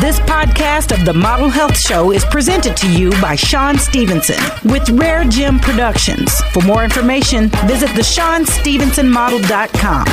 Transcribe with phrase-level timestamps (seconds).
[0.00, 4.38] This podcast of the Model Health Show is presented to you by Shawn Stevenson
[4.70, 6.32] with Rare Gym Productions.
[6.52, 10.04] For more information, visit the ShawnStevensonModel.com.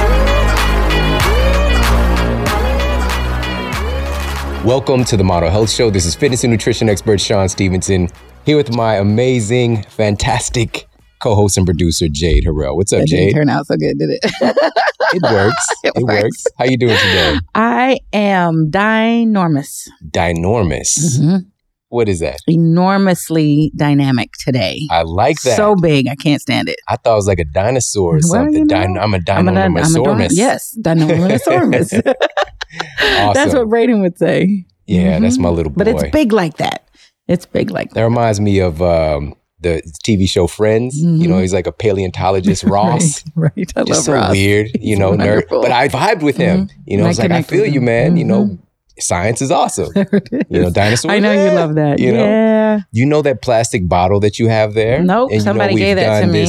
[4.65, 5.92] Welcome to the Model Health Show.
[5.92, 8.10] This is fitness and nutrition expert Shawn Stevenson
[8.44, 10.88] here with my amazing, fantastic
[11.21, 12.75] co-host and producer Jade Harrell.
[12.75, 13.35] What's up, That didn't Jade?
[13.35, 14.21] turn out so good, did it?
[15.13, 15.65] It works.
[15.83, 16.23] It it works.
[16.23, 16.43] works.
[16.57, 17.38] How you doing today?
[17.53, 21.20] I am dynormous, Dynormous.
[21.20, 21.45] Mhm.
[21.89, 22.39] What is that?
[22.47, 24.79] enormously dynamic today.
[24.89, 25.55] I like that.
[25.55, 26.77] So big, I can't stand it.
[26.89, 28.55] I thought it was like a dinosaur or Well, something.
[28.55, 30.31] you know, Dyn- I'm a dy- I'm a dy- dinosaurus.
[30.34, 32.15] Yes, dynorosaurus.
[32.99, 34.65] That's what Braden would say.
[34.87, 35.41] Yeah, that's Mhm.
[35.41, 35.77] my little boy.
[35.77, 36.87] But it's big like that.
[37.27, 38.03] It's big like That that.
[38.03, 40.97] reminds me of um, the TV show Friends.
[40.97, 41.41] You know, Mhm.
[41.41, 43.23] he's like a paleontologist, Ross.
[43.35, 43.73] Right, right.
[43.75, 44.31] I Just love so Ross.
[44.31, 45.43] weird, you He's know, nerd.
[45.49, 46.69] But I vibed with him.
[46.85, 48.15] You know, I it's like I feel you, man.
[48.17, 48.57] You know, Mhm.
[48.99, 49.89] science is awesome.
[49.95, 50.41] There it is.
[50.49, 51.11] You know, dinosaurs.
[51.13, 51.99] I know you eh, love that.
[51.99, 52.25] you know.
[52.25, 52.79] yeah.
[52.91, 55.01] You know that plastic bottle that you have there?
[55.03, 55.31] Nope.
[55.31, 56.45] And you know somebody gave that to me.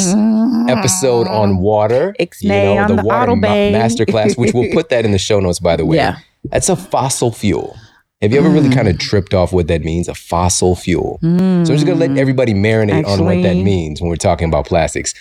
[0.69, 2.15] Episode on water.
[2.21, 3.73] Ixnay on the Auto Bay.
[3.75, 5.97] masterclass, which we'll put that in the show notes, by the way.
[5.97, 6.17] Yeah.
[6.51, 7.77] That's a fossil fuel.
[8.23, 8.75] Have you ever really Mm.
[8.75, 10.09] kind of tripped off what that means?
[10.09, 11.19] A fossil fuel.
[11.23, 14.67] So I'm just gonna let everybody marinate on what that means when we're talking about
[14.67, 15.13] plastics.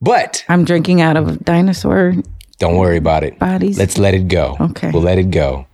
[0.00, 2.14] But I'm drinking out of dinosaur
[2.58, 3.38] don't worry about it.
[3.38, 3.78] bodies.
[3.78, 4.56] Let's let it go.
[4.60, 4.90] Okay.
[4.92, 5.66] We'll let it go.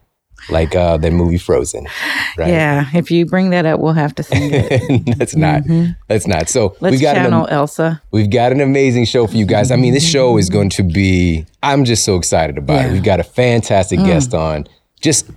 [0.51, 1.87] Like uh that movie Frozen.
[2.37, 2.49] Right.
[2.49, 5.17] Yeah, if you bring that up, we'll have to sing it.
[5.19, 5.63] That's not.
[6.09, 6.49] That's not.
[6.49, 6.85] So Mm-hmm.
[6.85, 8.03] Let's we've got an, channel Elsa.
[8.11, 9.71] We've got an amazing show for you guys.
[9.71, 12.83] I mean, this show is going to be, I'm just so excited about it.
[12.83, 12.89] Yeah.
[12.89, 12.93] Mm.
[12.95, 14.67] We've got a fantastic guest on,
[15.01, 15.31] just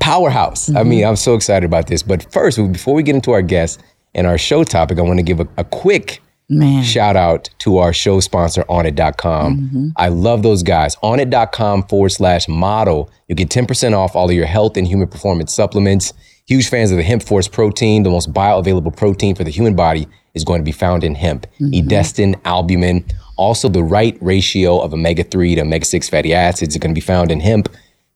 [0.00, 0.68] powerhouse.
[0.74, 1.08] I mean, Mm-hmm.
[1.10, 2.02] I'm so excited about this.
[2.02, 3.82] But first, before we get into our guest
[4.14, 6.82] and our show topic, I want to give a, a quick Man.
[6.82, 9.56] shout out to our show sponsor, Onnit.com.
[9.58, 9.88] Mm-hmm.
[9.96, 10.96] I love those guys.
[10.96, 13.10] Onnit.com forward slash model.
[13.28, 16.12] You get 10% off all of your health and human performance supplements.
[16.46, 20.06] Huge fans of the hemp force protein, the most bioavailable protein for the human body
[20.34, 21.46] is going to be found in hemp.
[21.60, 23.04] Edestin, albumin,
[23.36, 27.00] also the right ratio of omega 3 to omega 6 fatty acids are going to
[27.00, 27.68] be found in hemp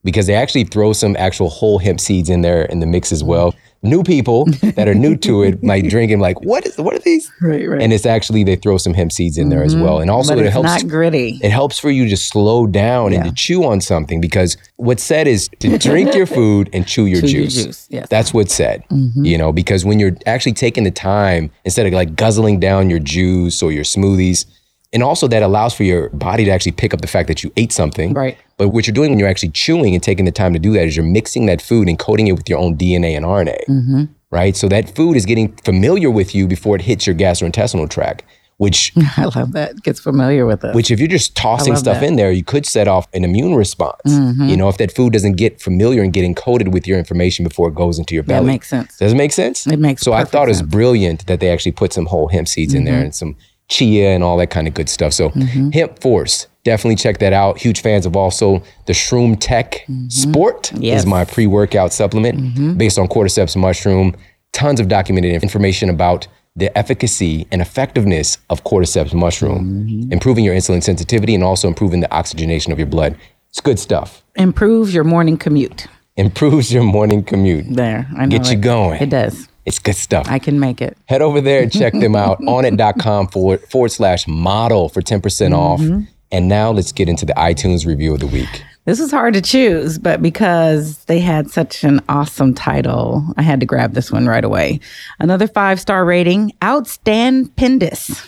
[0.04, 3.22] because they actually throw some actual whole hemp seeds in there in the mix as
[3.25, 3.54] well.
[3.82, 4.44] New people
[4.75, 7.31] that are new to it might drink and like, what is what are these?
[7.41, 7.81] Right, right.
[7.81, 10.00] And it's actually they throw some hemp seeds in there as well.
[10.00, 10.16] And mm-hmm.
[10.16, 11.38] also but it it's helps not gritty.
[11.42, 15.28] it helps for you to slow down and to chew on something because what's said
[15.28, 17.64] is to drink your food and chew your Chew your juice.
[17.64, 18.08] juice, yes.
[18.08, 18.82] That's what's said.
[18.91, 19.25] Mm-hmm.
[19.25, 23.00] You know, because when you're actually taking the time instead of like guzzling down your
[23.00, 24.44] juice or your smoothies,
[24.93, 27.53] and also that allows for your body to actually pick up the fact that you
[27.56, 28.15] ate something.
[28.15, 28.38] Right.
[28.56, 30.84] But what you're doing when you're actually chewing and taking the time to do that
[30.87, 33.66] is you're mixing that food and coating it with your own DNA and RNA.
[33.69, 34.04] Mm-hmm.
[34.31, 34.56] Right.
[34.56, 38.25] So that food is getting familiar with you before it hits your gastrointestinal tract,
[38.56, 39.82] which I love that.
[39.82, 40.75] Gets familiar with it.
[40.75, 42.03] which if you're just tossing stuff that.
[42.03, 42.05] Mm-hmm.
[42.05, 44.00] in there, you could set off an immune response.
[44.06, 47.69] You know, if that food doesn't get familiar and get encoded with your information before
[47.69, 48.47] it goes into your belly.
[48.47, 48.97] that makes sense.
[48.99, 49.66] Does it make sense?
[49.66, 50.69] It makes So I thought it was sense.
[50.69, 50.76] Mm-hmm.
[50.78, 53.37] brilliant that they actually put some whole hemp seeds in there and some
[53.69, 55.12] chia and all that kind of good stuff.
[55.12, 55.29] So
[55.73, 57.59] hemp force, definitely check that out.
[57.59, 60.83] Huge fans of also the Shroom Tech Sport Mm-hmm.
[60.83, 60.91] Yes.
[60.93, 60.99] Mm-hmm.
[60.99, 64.17] is my pre-workout supplement based on cordyceps mushroom.
[64.53, 70.12] Tons of documented information about the efficacy and effectiveness of cordyceps mushroom, Mm-hmm.
[70.12, 73.17] improving your insulin sensitivity and also improving the oxygenation of your blood.
[73.50, 74.23] It's good stuff.
[74.37, 75.87] Improves your morning commute.
[76.17, 77.67] Improves your morning commute.
[77.71, 78.09] There.
[78.17, 79.00] I know Get you going.
[79.00, 79.47] It does.
[79.69, 80.27] It's good stuff.
[80.31, 80.97] I can make it.
[81.06, 85.21] Head over there and check them out on it.com forward, forward slash model for 10%
[85.21, 85.55] mm-hmm.
[85.55, 86.09] off.
[86.33, 88.65] And now let's get into the iTunes review of the week.
[88.89, 93.61] This was hard to choose, but because they had such an awesome title, I had
[93.61, 94.81] to grab this one right away.
[95.19, 98.25] Another five star rating, outstandpendous,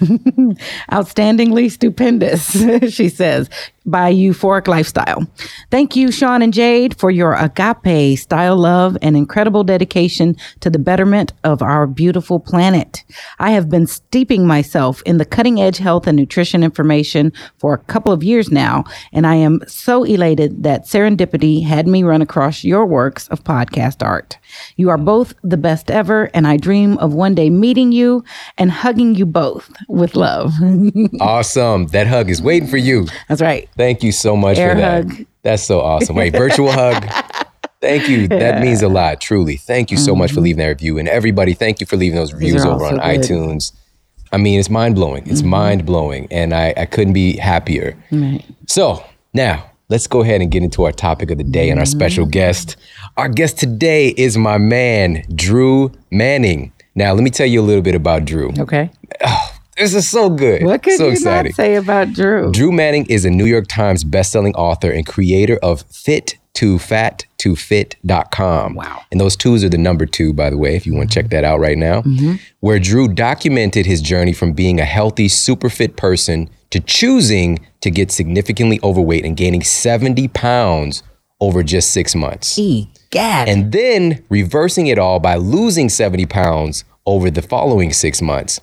[0.93, 3.49] outstandingly stupendous, she says,
[3.86, 5.26] by Euphoric Lifestyle.
[5.70, 10.78] Thank you, Shawn and Jade, for your agape style love and incredible dedication to the
[10.78, 13.04] betterment of our beautiful planet.
[13.38, 17.78] I have been steeping myself in the cutting edge health and nutrition information for a
[17.78, 22.64] couple of years now, and I am so elated that serendipity had me run across
[22.64, 24.38] your works of podcast art.
[24.77, 28.24] You are both the best ever, and I dream of one day meeting you
[28.59, 30.53] and hugging you both with love.
[31.21, 31.86] Awesome.
[31.89, 33.07] That hug is waiting for you.
[33.28, 33.69] That's right.
[33.77, 35.04] Thank you so much Air for that.
[35.10, 35.27] hug.
[35.42, 36.16] That's so awesome.
[36.16, 37.04] Wait, virtual hug.
[37.80, 38.28] Thank you.
[38.28, 39.57] That means a lot, truly.
[39.57, 40.98] Thank you so much for leaving that review.
[40.98, 42.71] And everybody, thank you for leaving those reviews Mm-hmm.
[42.71, 43.01] over on good.
[43.03, 43.33] Mm-hmm.
[43.51, 43.72] iTunes.
[44.33, 45.27] I mean, it's mind blowing.
[45.27, 46.28] It's mind blowing.
[46.30, 47.97] And I, I couldn't be happier.
[48.13, 48.45] Right.
[48.66, 49.04] So
[49.34, 52.25] now let's go ahead and get into our topic of the day and our special
[52.25, 52.31] Mm-hmm.
[52.31, 52.77] guest.
[53.16, 56.72] Our guest today is my man, Drew Manning.
[56.95, 58.53] Now, let me tell you a little bit about Drew.
[58.59, 58.91] Okay.
[59.77, 60.63] This is so good.
[60.65, 61.51] What could so you exciting.
[61.51, 62.51] not say about Drew?
[62.53, 67.25] Drew Manning is a New York Times bestselling author and creator of Fit too fat
[67.39, 68.75] to fit.com.
[68.75, 69.01] Wow.
[69.10, 71.31] And those twos are the number two, by the way, if you want to check
[71.31, 72.34] that out right now, Mm-hmm.
[72.59, 77.91] where Drew documented his journey from being a healthy, super fit person to choosing to
[77.91, 81.03] get significantly overweight and gaining 70 pounds
[81.41, 82.59] over just six months.
[82.59, 83.49] Egad.
[83.49, 88.61] And then reversing it all by losing 70 pounds over the following six months.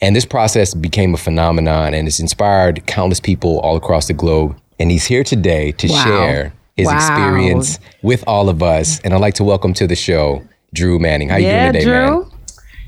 [0.00, 4.56] And this process became a phenomenon and it's inspired countless people all across the globe.
[4.78, 6.04] And he's here today to Wow.
[6.04, 6.96] share his Wow.
[6.96, 9.00] experience with all of us.
[9.04, 10.42] And I'd like to welcome to the show
[10.74, 11.28] Drew Manning.
[11.28, 12.20] How you yeah, doing today, Drew.
[12.22, 12.30] man?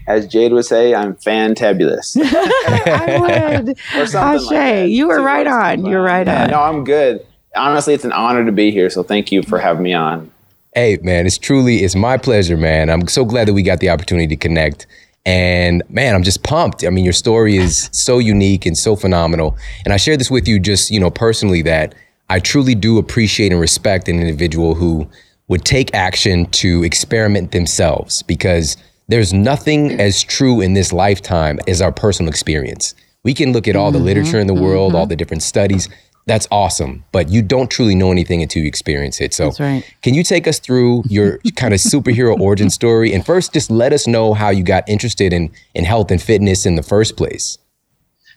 [0.08, 2.16] As Jade would say, I'm fantabulous.
[2.24, 3.78] I would.
[3.94, 5.84] Or something like you were right on.
[5.84, 6.50] You're right Yeah, on.
[6.50, 7.24] No, I'm good.
[7.54, 8.88] Honestly, it's an honor to be here.
[8.88, 10.30] So thank you for having me on.
[10.74, 12.88] Hey, man, it's truly it's my pleasure, man.
[12.88, 14.86] I'm so glad that we got the opportunity to connect.
[15.26, 16.84] And man, I'm just pumped.
[16.84, 19.58] I mean, your story is so unique and so phenomenal.
[19.84, 21.94] And I share this with you just, you know, personally that
[22.30, 25.06] I truly do appreciate and respect an individual who
[25.48, 28.76] would take action to experiment themselves because
[29.08, 32.94] there's nothing as true in this lifetime as our personal experience.
[33.24, 34.06] We can look at all the mm-hmm.
[34.06, 35.08] literature in the world, all mm-hmm.
[35.08, 35.88] the different studies.
[36.26, 39.32] That's awesome, but you don't truly know anything until you experience it.
[39.32, 39.82] So, right.
[40.02, 43.14] can you take us through your kind of superhero origin story?
[43.14, 46.66] And first, just let us know how you got interested in, in health and fitness
[46.66, 47.56] in the first place.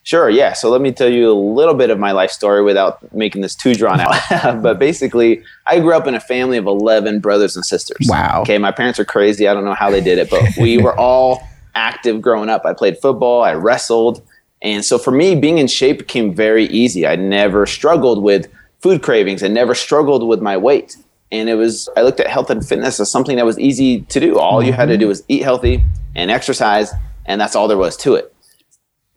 [0.03, 0.53] Sure, yeah.
[0.53, 3.53] So let me tell you a little bit of my life story without making this
[3.53, 4.15] too drawn out.
[4.63, 8.07] but basically, I grew up in a family of 11 brothers and sisters.
[8.09, 8.42] Wow.
[8.42, 9.48] Okay, my parents are crazy.
[9.48, 12.65] I don't know how they did it, but we were all active growing up.
[12.65, 14.24] I played football, I wrestled.
[14.63, 17.06] And so for me, being in shape became very easy.
[17.06, 20.98] I never struggled with food cravings, I never struggled with my weight.
[21.31, 24.19] And it was, I looked at health and fitness as something that was easy to
[24.19, 24.38] do.
[24.38, 25.01] All you had to mm-hmm.
[25.01, 26.92] do was eat healthy and exercise,
[27.25, 28.31] and that's all there was to it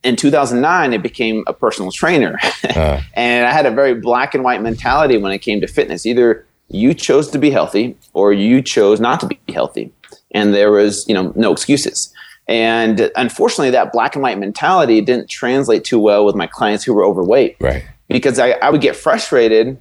[0.04, 2.38] in 2009 it became a personal trainer
[3.14, 6.44] and i had a very black and white mentality when it came to fitness either
[6.68, 9.92] you chose to be healthy or you chose not to be healthy
[10.32, 12.12] and there was you know no excuses
[12.46, 16.92] and unfortunately that black and white mentality didn't translate too well with my clients who
[16.92, 17.84] were overweight Right.
[18.08, 19.78] because I, I would get frustrated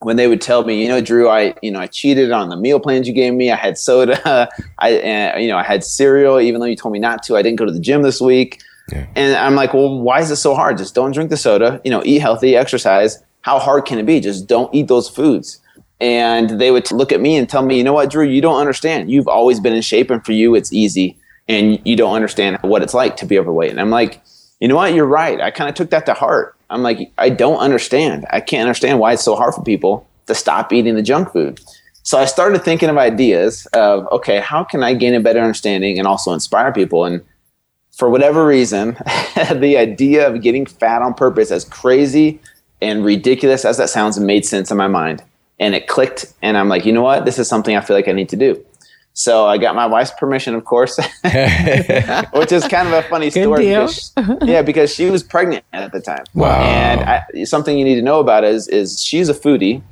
[0.00, 2.56] when they would tell me, you know, Drew, I, you know, I cheated on the
[2.58, 3.50] meal plans you gave me.
[3.50, 6.98] I had soda, I, uh, you know, I had cereal, even though you told me
[6.98, 7.36] not to.
[7.38, 8.60] I didn't go to the gym this week.
[8.92, 9.06] Yeah.
[9.16, 10.78] And I'm like, well, why is it so hard?
[10.78, 13.22] Just don't drink the soda, you know, eat healthy, exercise.
[13.40, 14.20] How hard can it be?
[14.20, 15.60] Just don't eat those foods.
[16.00, 18.60] And they would look at me and tell me, you know what, Drew, you don't
[18.60, 19.10] understand.
[19.10, 21.16] You've always been in shape, and for you, it's easy.
[21.48, 23.70] And you don't understand what it's like to be overweight.
[23.70, 24.20] And I'm like,
[24.60, 25.40] you know what, you're right.
[25.40, 26.56] I kind of took that to heart.
[26.70, 28.26] I'm like, I don't understand.
[28.30, 31.60] I can't understand why it's so hard for people to stop eating the junk food.
[32.02, 35.98] So I started thinking of ideas of, okay, how can I gain a better understanding
[35.98, 37.04] and also inspire people?
[37.04, 37.22] And
[37.96, 38.92] for whatever reason,
[39.54, 42.40] the idea of getting fat on purpose, as crazy
[42.82, 45.22] and ridiculous as that sounds, made sense in my mind.
[45.60, 46.32] And it clicked.
[46.42, 47.24] And I'm like, you know what?
[47.24, 48.64] This is something I feel like I need to do.
[49.16, 50.98] So I got my wife's permission, of course,
[52.32, 53.68] which is kind of a funny story.
[53.68, 56.24] Because she, yeah, because she was pregnant at the time.
[56.34, 56.60] Wow.
[56.60, 59.82] And I, something you need to know about is is she's a foodie.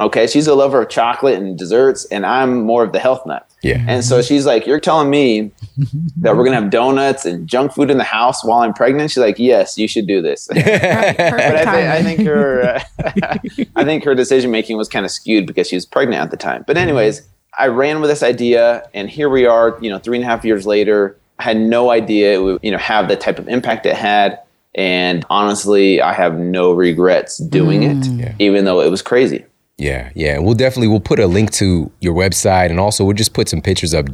[0.00, 3.44] Okay, she's a lover of chocolate and desserts, and I'm more of the health nut.
[3.62, 3.84] Yeah.
[3.88, 5.50] And so she's like, "You're telling me
[6.18, 9.18] that we're gonna have donuts and junk food in the house while I'm pregnant?" She's
[9.18, 13.38] like, "Yes, you should do this." but I, think I think her, uh,
[13.74, 16.36] I think her decision making was kind of skewed because she was pregnant at the
[16.36, 16.64] time.
[16.66, 17.22] But anyways,
[17.58, 19.76] I ran with this idea, and here we are.
[19.80, 22.70] You know, three and a half years later, I had no idea it would, you
[22.70, 24.38] know, have the type of impact it had.
[24.74, 28.34] And honestly, I have no regrets doing it, Yeah.
[28.38, 29.44] even though it was crazy.
[29.78, 30.38] Yeah, yeah.
[30.38, 33.62] We'll definitely we'll put a link to your website and also we'll just put some
[33.62, 34.06] pictures up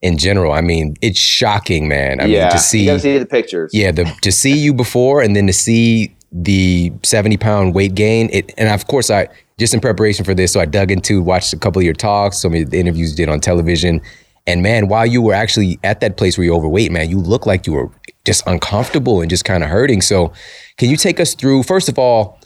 [0.00, 0.52] in general.
[0.52, 2.20] I mean, it's shocking, man.
[2.20, 3.72] I yeah, mean to see, you see the pictures.
[3.74, 8.30] yeah, the to see you before and then to see the 70 pound weight gain.
[8.32, 11.52] It and of course I just in preparation for this, so I dug into, watched
[11.52, 14.00] a couple of your talks, some of the interviews you did on television.
[14.46, 17.44] And man, while you were actually at that place where you're overweight, man, you look
[17.44, 17.90] like you were
[18.24, 20.00] just uncomfortable and just kind of hurting.
[20.00, 20.32] So
[20.76, 22.37] can you take us through, first of all,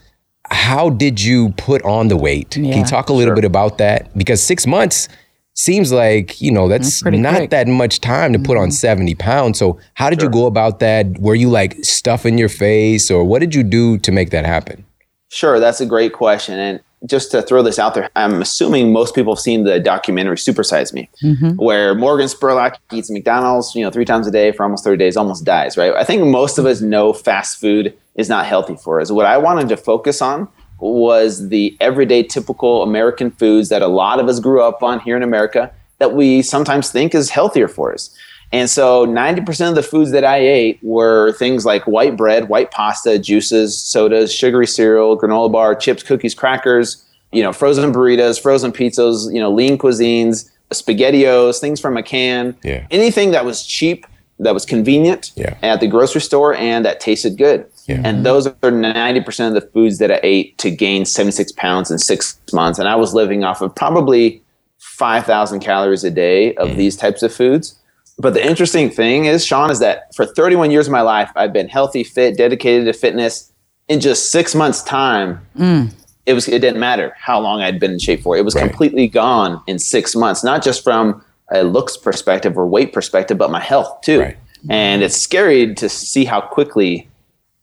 [0.53, 2.51] how did you put on the weight?
[2.51, 3.37] Can you talk a little sure.
[3.37, 4.17] bit about that?
[4.17, 5.09] Because six months
[5.55, 7.51] seems like, you know, that's pretty not quick.
[7.51, 8.73] that much time to put on mm-hmm.
[8.73, 9.59] 70 pounds.
[9.59, 11.19] So how did you go about that?
[11.19, 14.85] Were you like stuffing your face or what did you do to make that happen?
[15.31, 16.59] Sure, that's a great question.
[16.59, 20.39] And just to throw this out there, I'm assuming most people have seen the documentary
[20.39, 21.57] Super Size Me, mm-hmm.
[21.57, 25.17] where Morgan Spurlock eats McDonald's, you know, three times a day for almost 30 days,
[25.17, 25.93] almost dies, right?
[25.95, 29.11] I think most of us know fast food is not healthy for us.
[29.11, 34.19] What I wanted to focus on was the everyday typical American foods that a lot
[34.19, 37.93] of us grew up on here in America that we sometimes think is healthier for
[37.93, 38.17] us.
[38.53, 42.71] And so 90% of the foods that I ate were things like white bread, white
[42.71, 48.71] pasta, juices, sodas, sugary cereal, granola bar, chips, cookies, crackers, you know, frozen burritos, frozen
[48.71, 52.55] pizzas, you know, lean cuisines, spaghettios, things from a can.
[52.63, 52.87] Yeah.
[52.91, 54.07] Anything that was cheap,
[54.39, 55.55] that was convenient Yeah.
[55.63, 57.67] at the grocery store and that tasted good.
[57.87, 57.97] Yeah.
[57.97, 58.23] And mm-hmm.
[58.25, 62.39] those are 90% of the foods that I ate to gain 76 pounds in six
[62.53, 62.79] months.
[62.79, 64.43] And I was living off of probably
[64.79, 67.77] 5,000 calories a day of these types of foods.
[68.19, 71.53] But the interesting thing is, Shawn, is that for 31 years of my life, I've
[71.53, 73.51] been healthy, fit, dedicated to fitness.
[73.89, 75.93] In just six months' time, mm.
[76.25, 78.37] it was it didn't matter how long I'd been in shape for.
[78.37, 78.69] It was Right.
[78.69, 83.51] completely gone in six months, not just from a looks perspective or weight perspective, but
[83.51, 84.21] my health too.
[84.21, 84.37] Right.
[84.71, 87.09] And it's scary to see how quickly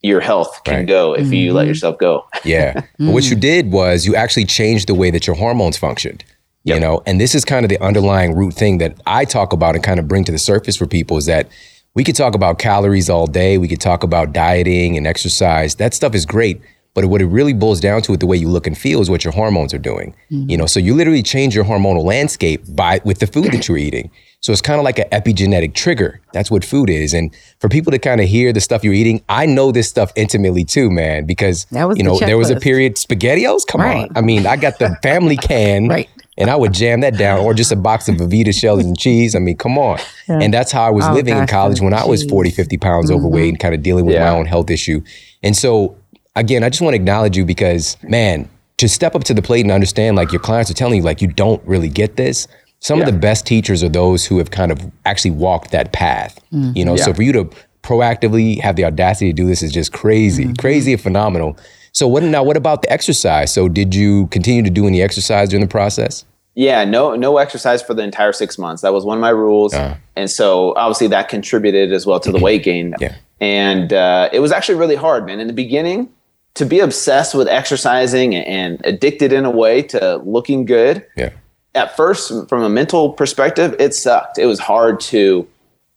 [0.01, 0.87] your health can Right.
[0.87, 1.69] go if you let mm-hmm.
[1.69, 2.25] yourself go.
[2.43, 2.81] Yeah.
[2.99, 3.41] But what you mm.
[3.41, 6.23] did was you actually changed the way that your hormones functioned.
[6.63, 6.81] You Yep.
[6.81, 9.83] know, and this is kind of the underlying root thing that I talk about and
[9.83, 11.47] kind of bring to the surface for people is that
[11.95, 13.57] we could talk about calories all day.
[13.57, 15.75] We could talk about dieting and exercise.
[15.75, 16.61] That stuff is great.
[16.95, 19.09] But what it really boils down to with the way you look and feel is
[19.09, 20.15] what your hormones are doing.
[20.29, 23.77] You know, so you literally change your hormonal landscape by with the food that you're
[23.77, 24.09] eating.
[24.41, 26.19] So it's kind of like an epigenetic trigger.
[26.33, 27.13] That's what food is.
[27.13, 30.11] And for people to kind of hear the stuff you're eating, I know this stuff
[30.15, 33.65] intimately too, man, because you the know, there was a period spaghettios.
[33.67, 34.09] Come Right.
[34.09, 34.17] on.
[34.17, 36.09] I mean, I got the family can Right.
[36.39, 39.35] And I would jam that down or just a box of Velveeta shells and cheese.
[39.35, 39.99] I mean, come on.
[40.27, 42.29] And that's how I was Oh, living in college the when I was cheese.
[42.29, 43.17] 40, 50 pounds mm-hmm.
[43.19, 44.31] overweight and kind of dealing with Yeah.
[44.31, 45.01] my own health issue.
[45.43, 45.97] And so,
[46.35, 49.61] again, I just want to acknowledge you because, man, to step up to the plate
[49.61, 52.47] and understand like your clients are telling you, like, you don't really get this.
[52.79, 56.39] Some of the best teachers are those who have kind of actually walked that path.
[56.53, 56.77] Mm.
[56.77, 57.49] You know, so for you to
[57.83, 60.53] proactively have the audacity to do this is just crazy, mm-hmm.
[60.53, 61.57] crazy and phenomenal.
[61.91, 62.43] So what now?
[62.43, 63.51] What about the exercise?
[63.53, 66.23] So did you continue to do any exercise during the process?
[66.59, 68.81] Yeah, no no exercise for the entire six months.
[68.81, 69.73] That was one of my rules,
[70.17, 72.95] and so obviously that contributed as well to the weight gain.
[72.99, 73.15] Yeah.
[73.39, 75.39] and uh, it was actually really hard, man.
[75.39, 76.09] In the beginning,
[76.55, 81.05] to be obsessed with exercising and addicted in a way to looking good.
[81.15, 81.29] Yeah.
[81.75, 84.37] At first, from a mental perspective, it sucked.
[84.37, 85.47] It was hard to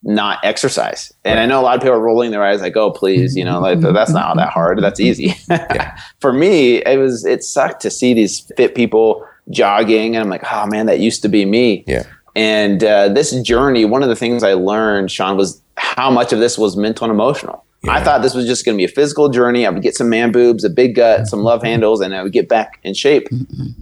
[0.04, 2.92] not exercise, and I know a lot of people are rolling their eyes like, "Oh,
[2.92, 4.80] please, you know, like that's not that hard.
[4.80, 5.34] That's easy."
[6.20, 10.50] for me, it was it sucked to see these fit people jogging, and I'm like,
[10.50, 11.84] oh man, that used to be me.
[11.86, 12.04] Yeah.
[12.34, 16.38] And uh, this journey, one of the things I learned, Shawn, was how much of
[16.38, 17.64] this was mental and emotional.
[17.88, 19.66] I thought this was just going to be a physical journey.
[19.66, 22.32] I would get some man boobs, a big gut, some love handles, and I would
[22.32, 23.26] get back in shape.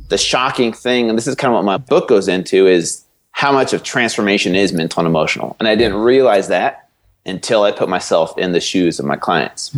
[0.09, 3.53] The shocking thing, and this is kind of what my book goes into, is how
[3.53, 5.55] much of transformation is mental and emotional.
[5.59, 6.89] And I didn't realize that
[7.27, 9.77] until I put myself in the shoes of my clients.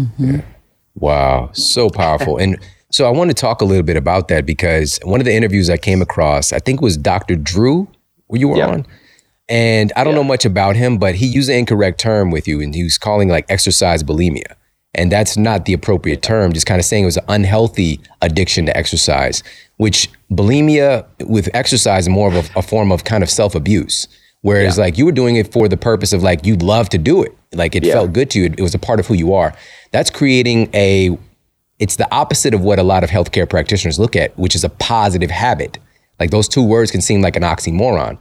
[0.94, 2.37] Wow, so powerful.
[2.37, 2.58] and
[2.92, 5.68] so I want to talk a little bit about that because one of the interviews
[5.70, 7.37] I came across, I think was Dr.
[7.37, 7.88] Drew,
[8.28, 8.68] where you were Yeah.
[8.68, 8.87] on.
[9.49, 12.61] And I don't know much about him, but he used an incorrect term with you
[12.61, 14.54] and he was calling like exercise bulimia.
[14.94, 18.66] And that's not the appropriate term, just kind of saying it was an unhealthy addiction
[18.66, 19.42] to exercise,
[19.78, 24.06] which bulimia with exercise is more of a, a form of kind of self abuse.
[24.42, 27.22] Whereas like you were doing it for the purpose of like you'd love to do
[27.22, 27.32] it.
[27.54, 27.94] Like it Yeah.
[27.94, 28.46] felt good to you.
[28.46, 29.54] It was a part of who you are.
[29.92, 31.16] That's creating a
[31.82, 34.68] it's the opposite of what a lot of healthcare practitioners look at, which is a
[34.92, 35.72] positive habit.
[36.20, 38.14] Like those two words can seem like an oxymoron,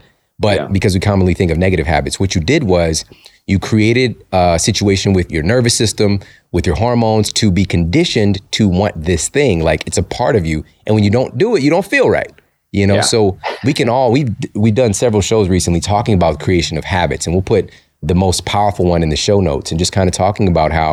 [0.45, 0.67] but Yeah.
[0.77, 3.05] because we commonly think of negative habits, what you did was
[3.51, 6.19] you created a situation with your nervous system,
[6.55, 9.55] with your hormones to be conditioned to want this thing.
[9.69, 10.57] Like it's a part of you.
[10.85, 12.31] And when you don't do it, you don't feel right.
[12.71, 13.01] You know, Yeah.
[13.13, 13.37] so
[13.67, 17.31] we can all we've we've done several shows recently talking about creation of habits, and
[17.35, 17.63] we'll put
[18.11, 20.89] the most powerful one in the show notes, and just kind of talking about how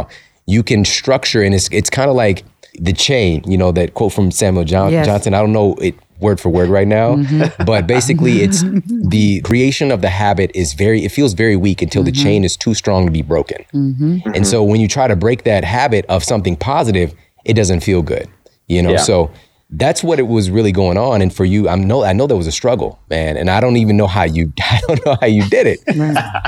[0.54, 2.38] you can structure, and it's it's kind of like
[2.80, 5.06] the chain, you know, that quote from Samuel John, Yes.
[5.06, 5.34] Johnson.
[5.34, 7.62] I don't know it word for word right now, mm-hmm.
[7.64, 11.04] but basically, it's the creation of the habit is very.
[11.04, 12.22] It feels very weak until the mm-hmm.
[12.22, 14.30] chain is too strong to be broken, mm-hmm.
[14.34, 18.02] and so when you try to break that habit of something positive, it doesn't feel
[18.02, 18.28] good,
[18.66, 18.90] you know.
[18.90, 18.96] Yeah.
[18.98, 19.30] So
[19.70, 21.20] that's what it was really going on.
[21.20, 23.76] And for you, I know I know there was a struggle, man, and I don't
[23.76, 25.80] even know how you I don't know how you did it.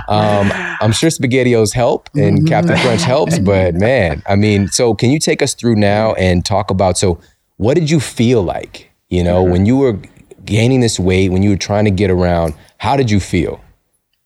[0.09, 0.51] Um,
[0.81, 5.19] I'm sure SpaghettiOs help and Captain Crunch helps, but man, I mean, so can you
[5.19, 7.21] take us through now and talk about so
[7.59, 9.99] what did you feel like, you know, when you were
[10.45, 13.61] gaining this weight, when you were trying to get around, how did you feel?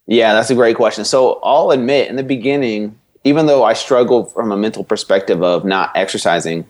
[0.07, 1.03] Yeah, that's a great question.
[1.03, 5.65] So I'll admit in the beginning, even though I struggled from a mental perspective of
[5.65, 6.65] not exercising,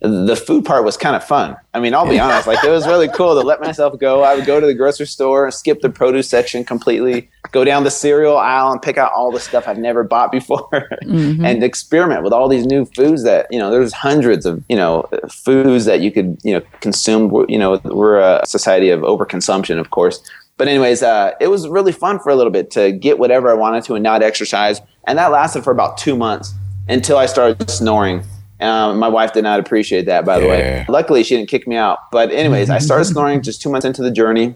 [0.00, 1.56] the food part was kind of fun.
[1.72, 4.22] I mean, I'll be honest, like it was really cool to let myself go.
[4.22, 7.84] I would go to the grocery store, and skip the produce section completely, go down
[7.84, 10.68] the cereal aisle and pick out all the stuff I've never bought before
[11.00, 15.08] and experiment with all these new foods that, you know, there's hundreds of, you know,
[15.30, 17.32] foods that you could, you know, consume.
[17.48, 20.20] You know, we're a society of overconsumption, of course.
[20.56, 23.54] But anyways, uh, it was really fun for a little bit to get whatever I
[23.54, 24.80] wanted to and not exercise.
[25.06, 26.54] And that lasted for about two months
[26.88, 28.22] until I started snoring.
[28.64, 30.86] Um, my wife did not appreciate that, by the way.
[30.88, 32.10] Luckily, she didn't kick me out.
[32.10, 34.54] But, anyways, I started snoring just two months into the journey,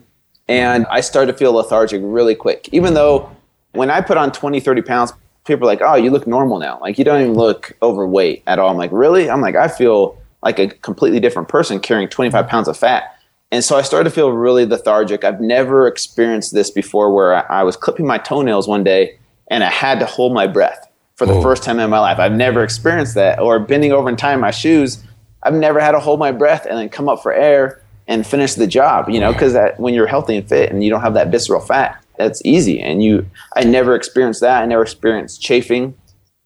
[0.48, 2.68] and I started to feel lethargic really quick.
[2.72, 3.30] Even though
[3.72, 5.12] when I put on 20, 30 pounds,
[5.44, 6.78] people are like, oh, you look normal now.
[6.80, 8.70] Like, you don't even look overweight at all.
[8.70, 9.28] I'm like, really?
[9.28, 13.14] I'm like, I feel like a completely different person carrying 25 pounds of fat.
[13.50, 15.24] And so I started to feel really lethargic.
[15.24, 19.18] I've never experienced this before where I, I was clipping my toenails one day
[19.50, 20.87] and I had to hold my breath
[21.18, 21.42] for the Oh.
[21.42, 22.18] first time in my life.
[22.20, 23.40] I've never experienced that.
[23.40, 25.02] Or bending over and tying my shoes.
[25.42, 28.54] I've never had to hold my breath and then come up for air and finish
[28.54, 31.28] the job, you know, because when you're healthy and fit and you don't have that
[31.28, 32.80] visceral fat, that's easy.
[32.80, 34.62] And you, I never experienced that.
[34.62, 35.94] I never experienced chafing.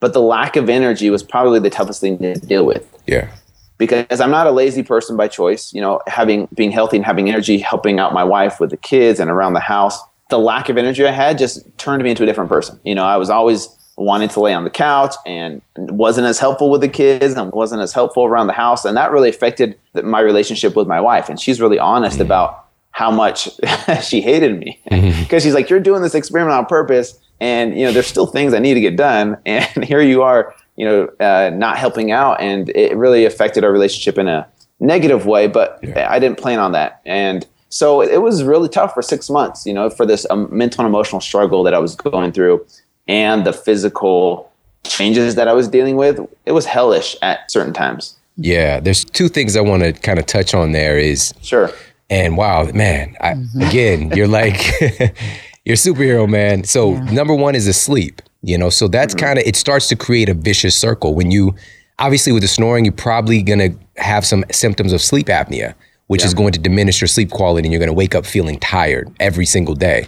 [0.00, 3.28] But the lack of energy was probably the toughest thing to deal with Yeah.
[3.78, 5.72] because I'm not a lazy person by choice.
[5.72, 9.20] You know, having being healthy and having energy, helping out my wife with the kids
[9.20, 9.98] and around the house.
[10.30, 12.80] The lack of energy I had just turned me into a different person.
[12.84, 16.70] You know, I was always wanting to lay on the couch and wasn't as helpful
[16.70, 20.02] with the kids and wasn't as helpful around the house, and that really affected the,
[20.02, 21.28] my relationship with my wife.
[21.28, 23.48] And she's really honest about how much
[24.02, 24.80] she hated me
[25.20, 28.54] because she's like, "You're doing this experiment on purpose." And you know, there's still things
[28.54, 32.40] I need to get done, and here you are, you know, uh, not helping out,
[32.40, 34.46] and it really affected our relationship in a
[34.80, 35.46] negative way.
[35.48, 36.10] But Yeah.
[36.10, 39.72] I didn't plan on that, and so it was really tough for six months, you
[39.72, 42.66] know, for this um, mental and emotional struggle that I was going through,
[43.08, 44.52] and the physical
[44.84, 46.20] changes that I was dealing with.
[46.46, 48.16] It was hellish at certain times.
[48.36, 48.80] Yeah.
[48.80, 51.70] There's two things I want to kind of touch on there is Sure.
[52.10, 53.62] And wow, man, I, mm-hmm.
[53.62, 54.80] again, you're like,
[55.64, 56.64] you're a superhero, man.
[56.64, 59.24] So number one is the sleep, you know, so that's mm-hmm.
[59.24, 61.14] kind of, it starts to create a vicious circle.
[61.14, 61.54] When you,
[61.98, 65.74] obviously with the snoring, you're probably going to have some symptoms of sleep apnea,
[66.08, 68.58] which is going to diminish your sleep quality and you're going to wake up feeling
[68.58, 70.06] tired every single day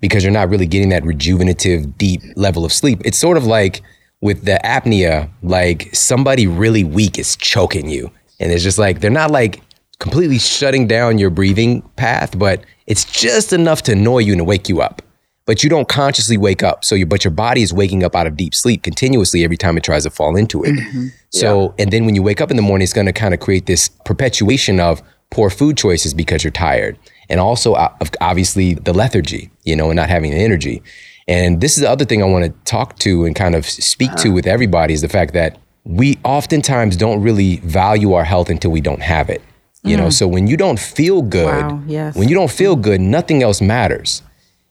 [0.00, 3.00] because you're not really getting that rejuvenative, deep level of sleep.
[3.04, 3.82] It's sort of like
[4.20, 8.10] with the apnea, like somebody really weak is choking you.
[8.40, 9.62] And it's just like, they're not like,
[9.98, 14.44] completely shutting down your breathing path, but it's just enough to annoy you and to
[14.44, 15.02] wake you up.
[15.46, 16.84] But you don't consciously wake up.
[16.84, 19.76] So you but your body is waking up out of deep sleep continuously every time
[19.76, 20.72] it tries to fall into it.
[20.72, 21.06] Mm-hmm.
[21.30, 23.66] So and then when you wake up in the morning, it's gonna kind of create
[23.66, 26.98] this perpetuation of poor food choices because you're tired.
[27.28, 30.82] And also uh, obviously the lethargy, you know, and not having the energy.
[31.28, 34.14] And this is the other thing I want to talk to and kind of speak
[34.16, 38.70] to with everybody is the fact that we oftentimes don't really value our health until
[38.70, 39.42] we don't have it.
[39.82, 40.12] You know, mm.
[40.12, 42.16] so when you don't feel good, Wow, yes.
[42.16, 42.82] when you don't feel mm.
[42.82, 44.22] good, nothing else matters.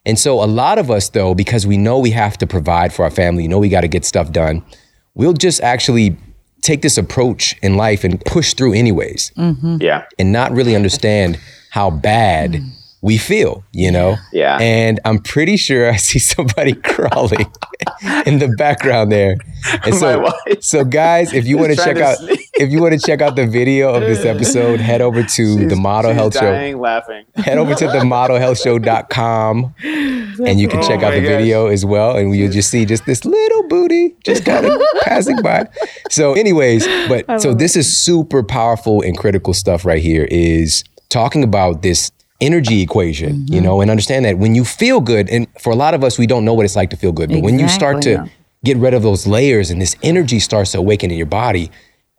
[0.05, 3.05] And so a lot of us though, because we know we have to provide for
[3.05, 4.63] our family, you know we got to get stuff done,
[5.13, 6.17] we'll just actually
[6.61, 9.77] take this approach in life and push through anyways mm-hmm.
[9.79, 10.05] Yeah.
[10.17, 11.39] and not really understand
[11.75, 12.63] how bad
[13.01, 14.15] we feel, you know?
[14.31, 14.57] Yeah.
[14.61, 17.51] And I'm pretty sure I see somebody crawling
[18.25, 19.35] in the background there.
[19.83, 22.99] And so, so guys, if you want to check out to if you want to
[23.05, 26.77] check out the video of this episode, head over to the Model She's Health Show.
[26.79, 27.25] laughing.
[27.35, 31.83] Head over to the modelhealthshow.com and you can check Oh out the my video as
[31.83, 32.15] well.
[32.15, 35.67] And you'll just see just this little booty just kind of passing by.
[36.09, 41.43] So, anyways, but so this is super powerful and critical stuff right here is talking
[41.43, 45.71] about this energy equation, you know, and understand that when you feel good, and for
[45.71, 47.59] a lot of us, we don't know what it's like to feel good, but when
[47.59, 48.29] you start to
[48.63, 51.71] get rid of those layers and this energy starts to awaken in your body,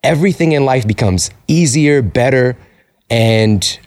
[0.03, 2.57] everything in life becomes easier, better,
[3.11, 3.79] and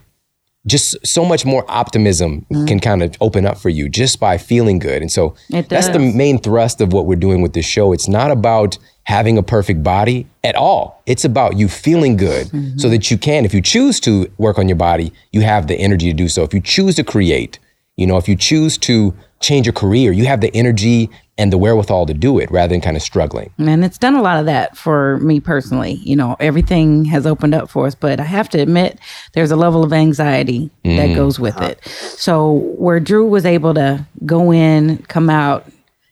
[0.69, 2.65] just so much more optimism mm-hmm.
[2.65, 5.01] can kind of open up for you just by feeling good.
[5.01, 7.91] And so that's the main thrust of what we're doing with this show.
[7.93, 11.01] It's not about having a perfect body at all.
[11.05, 12.89] It's about you feeling good so mm-hmm.
[12.89, 16.11] that you can, if you choose to work on your body, you have the energy
[16.11, 16.43] to do so.
[16.43, 17.57] If you choose to create,
[17.95, 21.57] you know, if you choose to change your career, you have the energy and the
[21.57, 23.49] wherewithal to do it rather than kind of struggling.
[23.57, 25.93] And it's done a lot of that for me personally.
[25.93, 28.99] You know, everything has opened up for us, but I have to admit
[29.33, 31.15] there's a level of anxiety that mm.
[31.15, 31.69] goes with uh-huh.
[31.69, 31.85] it.
[31.85, 35.65] So, where Drew was able to go in, come out,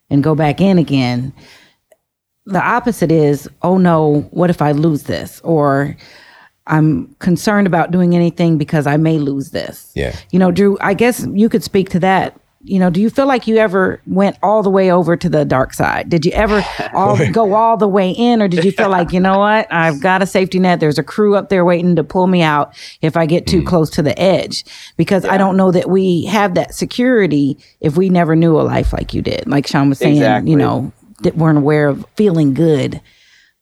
[0.10, 1.34] and go back in again,
[2.46, 5.42] the opposite is, oh no, what if I lose this?
[5.42, 5.98] Or
[6.66, 9.92] I'm concerned about doing anything because I may lose this.
[9.96, 10.16] Yeah.
[10.32, 12.40] You know, Drew, I guess you could speak to that.
[12.68, 15.46] You know, do you feel like you ever went all the way over to the
[15.46, 16.10] dark side?
[16.10, 19.14] Did you ever all, oh, go all the way in, or did you feel like,
[19.14, 20.80] you know what, I've got a safety net.
[20.80, 23.68] There's a crew up there waiting to pull me out if I get too mm.
[23.68, 24.66] close to the edge?
[24.98, 28.92] Because I don't know that we have that security if we never knew a life
[28.92, 29.48] like you did.
[29.48, 30.52] Like Shawn was saying, Exactly.
[30.52, 33.02] you know, that weren't aware of feeling good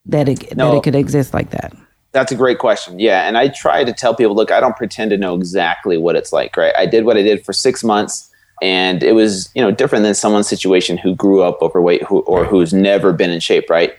[0.07, 1.73] that it that it could exist like that.
[2.11, 2.99] That's a great question.
[2.99, 3.27] Yeah.
[3.27, 6.31] And I try to tell people look, I don't pretend to know exactly what it's
[6.31, 6.73] like, right?
[6.77, 10.15] I did what I did for six months and it was, you know, different than
[10.15, 13.93] someone's situation who grew up overweight who, or who's never been in shape, right?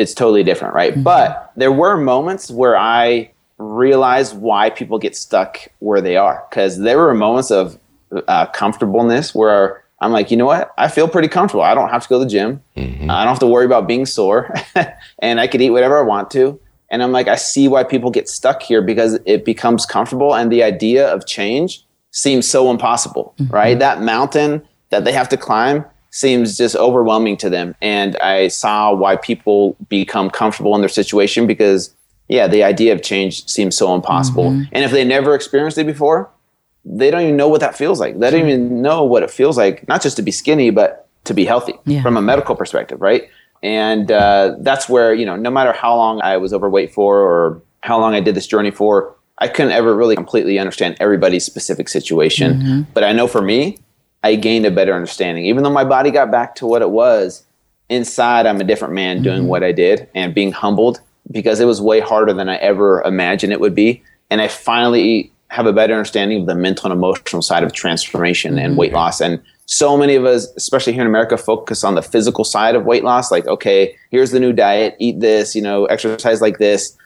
[0.00, 0.92] it's totally different, right?
[0.92, 1.02] Mm-hmm.
[1.02, 6.78] But there were moments where I realized why people get stuck where they are because
[6.78, 7.78] there were moments of
[8.26, 10.72] uh, comfortableness where I'm like, you know what?
[10.78, 11.62] I feel pretty comfortable.
[11.62, 12.62] I don't have to go to the gym.
[12.76, 13.10] Mm-hmm.
[13.10, 14.52] I don't have to worry about being sore,
[15.18, 16.58] and I could eat whatever I want to.
[16.92, 20.50] And I'm like, I see why people get stuck here because it becomes comfortable, and
[20.50, 23.52] the idea of change seems so impossible, mm-hmm.
[23.52, 23.78] right?
[23.78, 27.74] That mountain that they have to climb seems just overwhelming to them.
[27.80, 31.94] And I saw why people become comfortable in their situation because,
[32.28, 34.50] yeah, the idea of change seems so impossible.
[34.50, 34.62] Mm-hmm.
[34.72, 36.28] And if they never experienced it before,
[36.84, 38.18] they don't even know what that feels like.
[38.18, 41.34] They don't even know what it feels like, not just to be skinny, but to
[41.34, 42.02] be healthy yeah.
[42.02, 43.28] from a medical perspective, right?
[43.62, 47.62] And uh, that's where, you know, no matter how long I was overweight for or
[47.82, 51.88] how long I did this journey for, I couldn't ever really completely understand everybody's specific
[51.88, 52.54] situation.
[52.54, 52.82] Mm-hmm.
[52.92, 53.78] But I know for me,
[54.22, 55.46] I gained a better understanding.
[55.46, 57.44] Even though my body got back to what it was,
[57.88, 59.24] inside I'm a different man mm-hmm.
[59.24, 61.00] doing what I did and being humbled
[61.30, 64.02] because it was way harder than I ever imagined it would be.
[64.30, 68.58] And I finally have a better understanding of the mental and emotional side of transformation
[68.58, 68.96] and weight mm-hmm.
[68.96, 69.20] loss.
[69.20, 72.84] And so many of us, especially here in America, focus on the physical side of
[72.84, 73.30] weight loss.
[73.30, 76.96] Like, okay, here's the new diet, eat this, you know, exercise like this.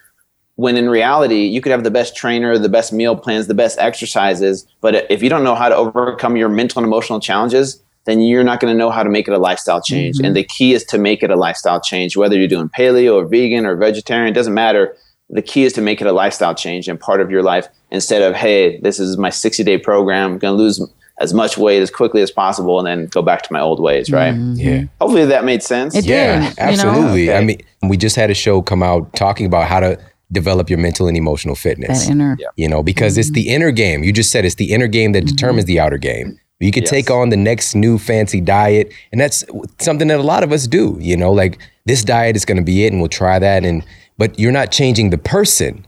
[0.55, 3.77] When in reality, you could have the best trainer, the best meal plans, the best
[3.79, 4.65] exercises.
[4.81, 8.43] But if you don't know how to overcome your mental and emotional challenges, then you're
[8.43, 10.17] not going to know how to make it a lifestyle change.
[10.17, 10.25] Mm-hmm.
[10.25, 13.25] And the key is to make it a lifestyle change, whether you're doing paleo or
[13.25, 14.95] vegan or vegetarian, it doesn't matter
[15.29, 18.21] the key is to make it a lifestyle change and part of your life instead
[18.21, 20.81] of hey this is my 60 day program i'm going to lose
[21.19, 24.11] as much weight as quickly as possible and then go back to my old ways
[24.11, 24.53] right mm-hmm.
[24.55, 27.33] yeah hopefully that made sense it yeah did, absolutely you know?
[27.33, 27.37] okay.
[27.37, 29.99] i mean we just had a show come out talking about how to
[30.31, 33.21] develop your mental and emotional fitness that inner you know because mm-hmm.
[33.21, 35.35] it's the inner game you just said it's the inner game that mm-hmm.
[35.35, 36.89] determines the outer game you could yes.
[36.89, 39.43] take on the next new fancy diet and that's
[39.79, 42.63] something that a lot of us do you know like this diet is going to
[42.63, 43.85] be it and we'll try that and
[44.17, 45.85] but you're not changing the person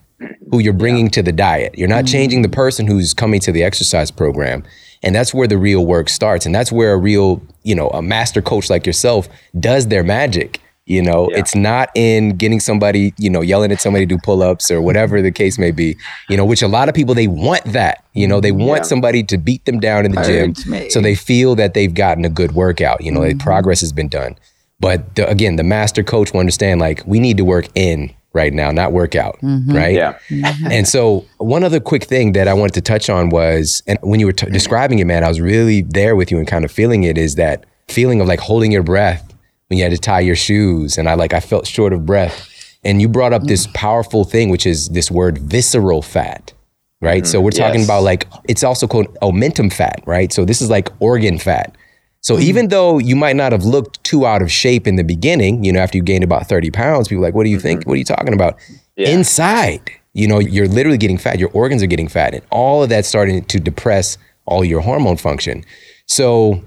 [0.52, 1.12] who you're bringing yeah.
[1.12, 1.78] to the diet.
[1.78, 2.12] You're not mm-hmm.
[2.12, 4.64] changing the person who's coming to the exercise program.
[5.04, 6.46] And that's where the real work starts.
[6.46, 10.60] And that's where a real, you know, a master coach like yourself does their magic.
[10.88, 11.40] You know, yeah.
[11.40, 14.82] it's not in getting somebody, you know, yelling at somebody to do pull ups or
[14.82, 15.98] whatever the case may be,
[16.30, 18.06] you know, which a lot of people, they want that.
[18.14, 18.84] You know, they want yeah.
[18.84, 22.30] somebody to beat them down in the gym so they feel that they've gotten a
[22.30, 23.38] good workout, you know, mm-hmm.
[23.38, 24.38] progress has been done.
[24.80, 28.54] But the, again, the master coach will understand like we need to work in right
[28.54, 29.76] now, not workout, mm-hmm.
[29.76, 29.94] right?
[29.94, 30.18] Yeah.
[30.72, 34.22] And so, one other quick thing that I wanted to touch on was, and when
[34.22, 36.72] you were t- describing it, man, I was really there with you and kind of
[36.72, 39.34] feeling it is that feeling of like holding your breath
[39.68, 40.98] when you had to tie your shoes.
[40.98, 42.54] And I like, I felt short of breath.
[42.84, 46.54] And you brought up this powerful thing, which is this word visceral fat,
[47.02, 47.24] right?
[47.24, 47.32] Mm-hmm.
[47.32, 47.88] So, we're talking yes.
[47.88, 50.32] about like, it's also called omentum fat, right?
[50.32, 51.76] So, this is like organ fat.
[52.22, 52.44] So mm-hmm.
[52.44, 55.72] even though you might not have looked too out of shape in the beginning, you
[55.72, 57.64] know, after you gained about 30 pounds, people are like, what do you mm-hmm.
[57.64, 57.88] think?
[57.88, 58.58] What are you talking about?
[58.98, 59.10] Yeah.
[59.10, 61.40] Inside, you know, you're literally getting fat.
[61.40, 62.34] Your organs are getting fat.
[62.34, 65.64] And all of that's starting to depress all your hormone function.
[66.08, 66.62] So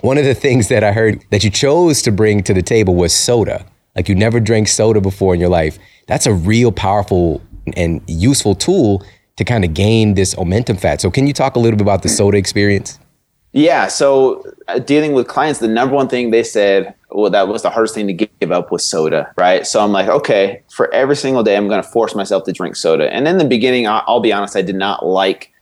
[0.00, 2.94] one of the things that I heard that you chose to bring to the table
[2.94, 3.64] was soda.
[3.94, 5.78] Like you never drank soda before in your life.
[6.06, 7.40] That's a real powerful
[7.76, 9.02] and useful tool
[9.36, 11.00] to kind of gain this omentum fat.
[11.00, 12.98] So can you talk a little bit about the soda experience?
[13.52, 13.86] Yeah.
[13.86, 17.70] So uh, dealing with clients, the number one thing they said, well, that was the
[17.70, 19.64] hardest thing to give up was soda, right?
[19.64, 22.74] So I'm like, okay, for every single day, I'm going to force myself to drink
[22.74, 23.12] soda.
[23.12, 25.52] And in the beginning, I'll be honest, I did not like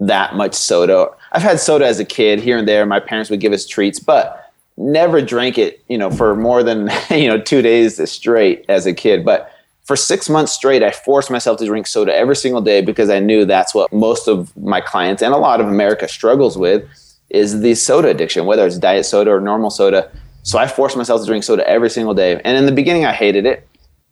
[0.00, 1.08] that much soda.
[1.32, 2.84] I've had soda as a kid here and there.
[2.86, 6.90] My parents would give us treats, but never drank it, you know, for more than,
[7.10, 9.24] you know, two days straight as a kid.
[9.24, 9.52] But
[9.84, 13.18] for six months straight, I forced myself to drink soda every single day because I
[13.18, 16.84] knew that's what most of my clients and a lot of America struggles with
[17.30, 20.10] is the soda addiction, whether it's diet soda or normal soda.
[20.42, 22.40] So I forced myself to drink soda every single day.
[22.44, 23.66] And in the beginning, I hated it,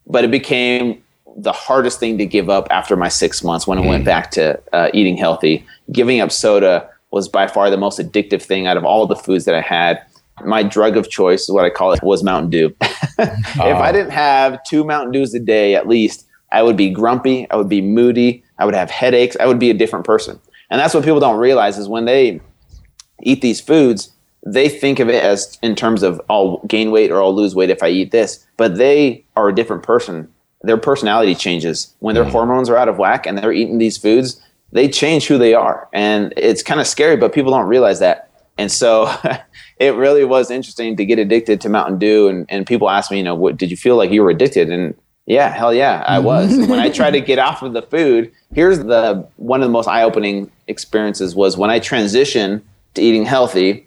[0.06, 1.02] but it became
[1.36, 4.06] the hardest thing to give up after my six months when I went mm.
[4.06, 5.64] back to uh, eating healthy.
[5.92, 9.44] Giving up soda was by far the most addictive thing out of all the foods
[9.44, 10.00] that I had.
[10.44, 12.76] My drug of choice, is what I call it, was Mountain Dew.
[12.80, 17.50] if I didn't have two Mountain Dews a day at least, I would be grumpy,
[17.50, 20.38] I would be moody, I would have headaches, I would be a different person.
[20.70, 22.40] And that's what people don't realize is when they
[23.22, 24.12] eat these foods,
[24.46, 27.70] they think of it as in terms of I'll gain weight or I'll lose weight
[27.70, 30.32] if I eat this, but they are a different person.
[30.62, 32.30] Their personality changes when their mm.
[32.30, 34.40] hormones are out of whack and they're eating these foods.
[34.72, 38.30] They change who they are, and it's kind of scary, but people don't realize that.
[38.58, 39.12] And so,
[39.78, 42.28] it really was interesting to get addicted to Mountain Dew.
[42.28, 44.70] And, and people ask me, you know, what did you feel like you were addicted?
[44.70, 44.94] And
[45.26, 46.24] yeah, hell yeah, I mm-hmm.
[46.24, 46.68] was.
[46.68, 49.86] when I tried to get off of the food, here's the one of the most
[49.86, 52.62] eye opening experiences was when I transitioned
[52.94, 53.86] to eating healthy,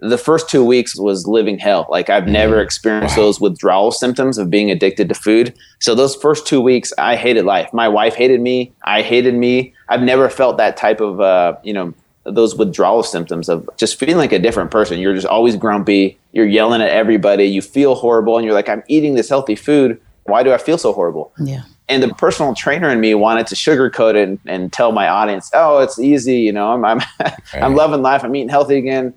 [0.00, 1.86] the first two weeks was living hell.
[1.90, 3.24] Like I've never experienced wow.
[3.24, 5.54] those withdrawal symptoms of being addicted to food.
[5.80, 7.72] So those first two weeks, I hated life.
[7.72, 8.72] My wife hated me.
[8.84, 9.74] I hated me.
[9.88, 14.16] I've never felt that type of, uh, you know, those withdrawal symptoms of just feeling
[14.16, 14.98] like a different person.
[14.98, 16.18] You're just always grumpy.
[16.32, 17.44] You're yelling at everybody.
[17.44, 20.00] You feel horrible, and you're like, I'm eating this healthy food.
[20.24, 21.32] Why do I feel so horrible?
[21.38, 21.62] Yeah.
[21.88, 25.48] And the personal trainer in me wanted to sugarcoat it and, and tell my audience,
[25.54, 26.38] "Oh, it's easy.
[26.40, 27.00] You know, I'm I'm,
[27.54, 28.24] I'm loving life.
[28.24, 29.14] I'm eating healthy again."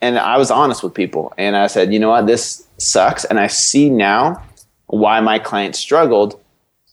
[0.00, 3.24] And I was honest with people and I said, you know what, this sucks.
[3.24, 4.42] And I see now
[4.86, 6.40] why my clients struggled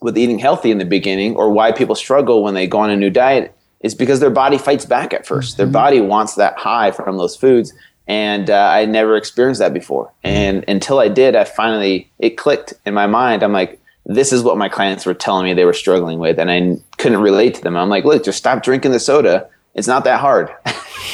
[0.01, 2.95] with eating healthy in the beginning or why people struggle when they go on a
[2.95, 5.57] new diet is because their body fights back at 1st mm-hmm.
[5.57, 7.73] Their body wants that high from those foods.
[8.07, 10.11] And uh, I never experienced that before.
[10.23, 13.41] And until I did, I finally, it clicked in my mind.
[13.41, 16.39] I'm like, this is what my clients were telling me they were struggling with.
[16.39, 17.75] And I couldn't relate to them.
[17.75, 19.49] I'm like, look, just stop drinking the soda.
[19.75, 20.49] It's not that hard.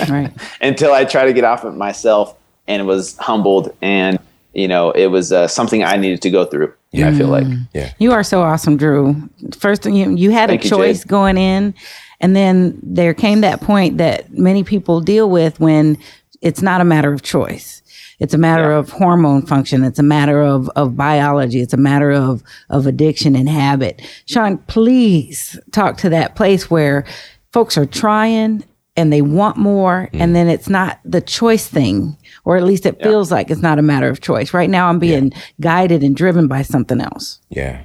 [0.07, 0.31] right.
[0.61, 4.19] until I tried to get off it myself and was humbled and
[4.53, 6.73] you know it was uh, something I needed to go through.
[6.91, 7.67] Yeah, I feel like mm.
[7.73, 7.93] yeah.
[7.99, 9.29] You are so awesome, Drew.
[9.57, 11.73] First, you you had Thank a choice you, going in,
[12.19, 15.97] and then there came that point that many people deal with when
[16.41, 17.81] it's not a matter of choice.
[18.19, 18.77] It's a matter yeah.
[18.77, 19.83] of hormone function.
[19.83, 21.59] It's a matter of, of biology.
[21.59, 23.99] It's a matter of, of addiction and habit.
[24.27, 27.03] Shawn, please talk to that place where
[27.51, 28.63] folks are trying
[28.95, 30.19] and they want more mm.
[30.19, 33.05] and then it's not the choice thing or at least it yeah.
[33.05, 35.37] feels like it's not a matter of choice right now i'm being yeah.
[35.59, 37.81] guided and driven by something else yeah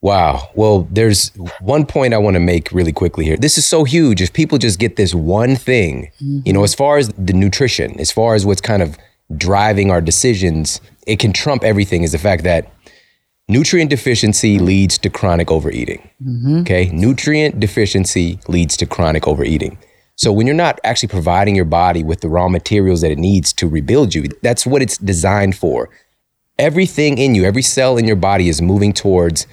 [0.00, 1.28] wow well there's
[1.60, 4.58] one point i want to make really quickly here this is so huge if people
[4.58, 6.40] just get this one thing mm-hmm.
[6.44, 8.98] you know as far as the nutrition as far as what's kind of
[9.36, 12.70] driving our decisions it can trump everything is the fact that
[13.48, 16.10] Nutrient deficiency leads to chronic overeating.
[16.20, 16.60] Mm-hmm.
[16.60, 16.86] Okay.
[16.92, 19.78] Nutrient deficiency leads to chronic overeating.
[20.16, 23.52] So when you're not actually providing your body with the raw materials that it needs
[23.54, 25.90] to rebuild you, that's what it's designed for.
[26.58, 29.46] Everything in you, every cell in your body is moving towards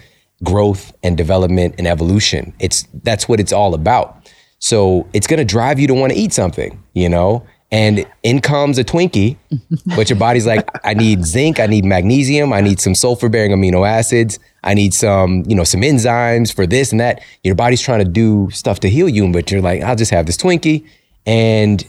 [0.43, 2.53] growth and development and evolution.
[2.59, 4.31] It's that's what it's all about.
[4.59, 7.45] So it's going to drive you to want to eat something, you know?
[7.73, 9.35] And in comes a Twinkie,
[9.95, 13.51] but your body's like, I need zinc, I need magnesium, I need some sulfur bearing
[13.51, 17.23] amino acids, I need some, you know, some enzymes for this and that.
[17.43, 20.27] Your body's trying to do stuff to heal you, but you're like, I'll just have
[20.27, 20.87] this Twinkie.
[21.25, 21.83] And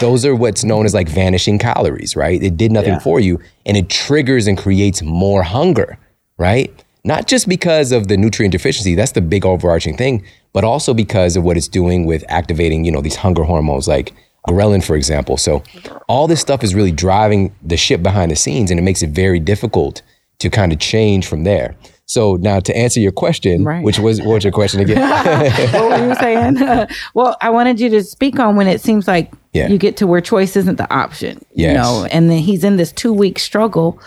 [0.00, 2.42] those are what's known as like vanishing calories, right?
[2.42, 2.98] It did nothing yeah.
[2.98, 6.00] for you and it triggers and creates more hunger,
[6.36, 6.84] right?
[7.04, 11.36] Not just because of the nutrient deficiency, that's the big overarching thing, but also because
[11.36, 14.12] of what it's doing with activating, you know, these hunger hormones like
[14.48, 15.36] ghrelin, for example.
[15.36, 15.62] So
[16.08, 19.10] all this stuff is really driving the ship behind the scenes and it makes it
[19.10, 20.02] very difficult
[20.38, 21.76] to kind of change from there.
[22.06, 23.84] So now to answer your question, right.
[23.84, 24.98] which was what was your question again?
[25.72, 26.88] what were you saying?
[27.14, 29.68] well, I wanted you to speak on when it seems like yeah.
[29.68, 31.44] you get to where choice isn't the option.
[31.52, 31.72] Yes.
[31.72, 34.00] You know, and then he's in this two week struggle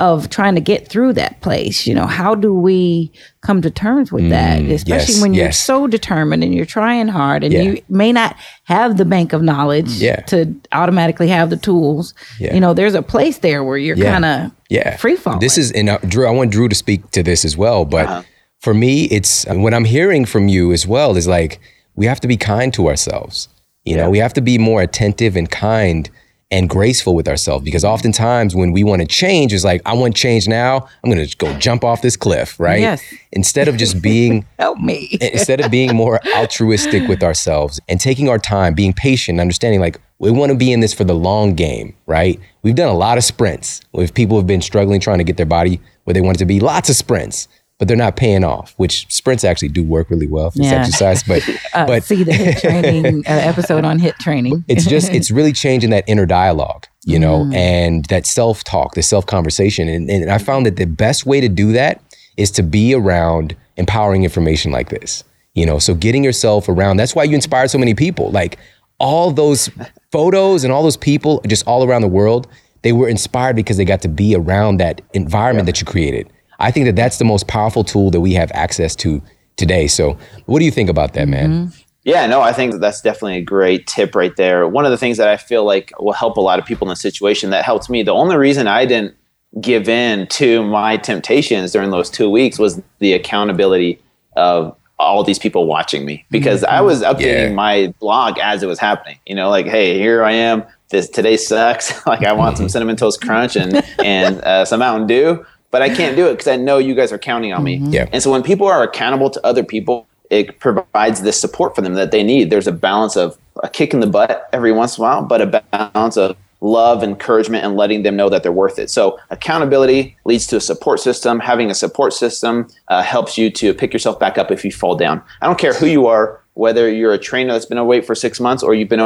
[0.00, 1.86] of trying to get through that place.
[1.86, 4.60] You know, how do we come to terms with that?
[4.60, 5.60] Mm, Especially yes, when you're yes.
[5.60, 7.62] so determined and you're trying hard and yeah.
[7.62, 8.34] you may not
[8.64, 10.20] have the bank of knowledge yeah.
[10.22, 12.14] to automatically have the tools.
[12.38, 12.54] Yeah.
[12.54, 14.96] You know, there's a place there where you're kind of yeah.
[14.96, 15.40] free falling.
[15.40, 17.84] This is, and uh, Drew, I want Drew to speak to this as well.
[17.84, 18.22] But uh-huh.
[18.58, 21.60] for me, it's what I'm hearing from you as well is like,
[21.94, 23.48] we have to be kind to ourselves.
[23.84, 26.08] You know, we have to be more attentive and kind
[26.50, 30.16] and graceful with ourselves because oftentimes when we want to change is like i want
[30.16, 32.80] change now i'm going to go jump off this cliff right?
[32.80, 33.02] Yes.
[33.32, 35.08] Instead of just being help me.
[35.20, 40.00] instead of being more altruistic with ourselves and taking our time being patient understanding like
[40.18, 42.40] we want to be in this for the long game right?
[42.62, 43.80] We've done a lot of sprints.
[43.92, 46.46] With people who've been struggling trying to get their body where they want it to
[46.46, 47.48] be lots of sprints
[47.80, 50.74] but they're not paying off, which sprints actually do work really well for yeah.
[50.74, 51.22] exercise.
[51.22, 51.42] But
[51.74, 54.64] uh, but see the HIIT training uh, episode on hit training.
[54.68, 57.54] it's just it's really changing that inner dialogue, you know, mm.
[57.54, 61.40] and that self talk, the self conversation, and, and I found that the best way
[61.40, 62.02] to do that
[62.36, 65.24] is to be around empowering information like this.
[65.54, 66.98] You know, so getting yourself around.
[66.98, 68.30] That's why you inspire so many people.
[68.30, 68.58] Like
[68.98, 69.70] all those
[70.12, 72.46] photos and all those people just all around the world,
[72.82, 75.72] they were inspired because they got to be around that environment yeah.
[75.72, 78.94] that you created I think that that's the most powerful tool that we have access
[78.96, 79.22] to
[79.56, 79.88] today.
[79.88, 81.50] So, what do you think about that, man?
[81.50, 81.80] Mm-hmm.
[82.04, 84.66] Yeah, no, I think that's definitely a great tip right there.
[84.66, 86.90] One of the things that I feel like will help a lot of people in
[86.90, 88.02] the situation that helped me.
[88.02, 89.14] The only reason I didn't
[89.60, 94.00] give in to my temptations during those two weeks was the accountability
[94.36, 96.74] of all these people watching me because mm-hmm.
[96.74, 97.54] I was updating yeah.
[97.54, 99.18] my blog as it was happening.
[99.26, 100.64] You know, like, hey, here I am.
[100.88, 102.06] This today sucks.
[102.06, 105.94] like, I want some cinnamon toast crunch and and uh, some Mountain Dew but I
[105.94, 107.78] can't do it because I know you guys are counting on me.
[107.78, 107.92] Mm-hmm.
[107.92, 108.08] Yeah.
[108.12, 111.94] And so when people are accountable to other people, it provides this support for them
[111.94, 112.50] that they need.
[112.50, 115.40] There's a balance of a kick in the butt every once in a while, but
[115.40, 118.90] a balance of love, encouragement, and letting them know that they're worth it.
[118.90, 121.40] So accountability leads to a support system.
[121.40, 124.94] Having a support system uh, helps you to pick yourself back up if you fall
[124.94, 125.22] down.
[125.40, 128.40] I don't care who you are, whether you're a trainer that's been overweight for six
[128.40, 129.00] months or you've been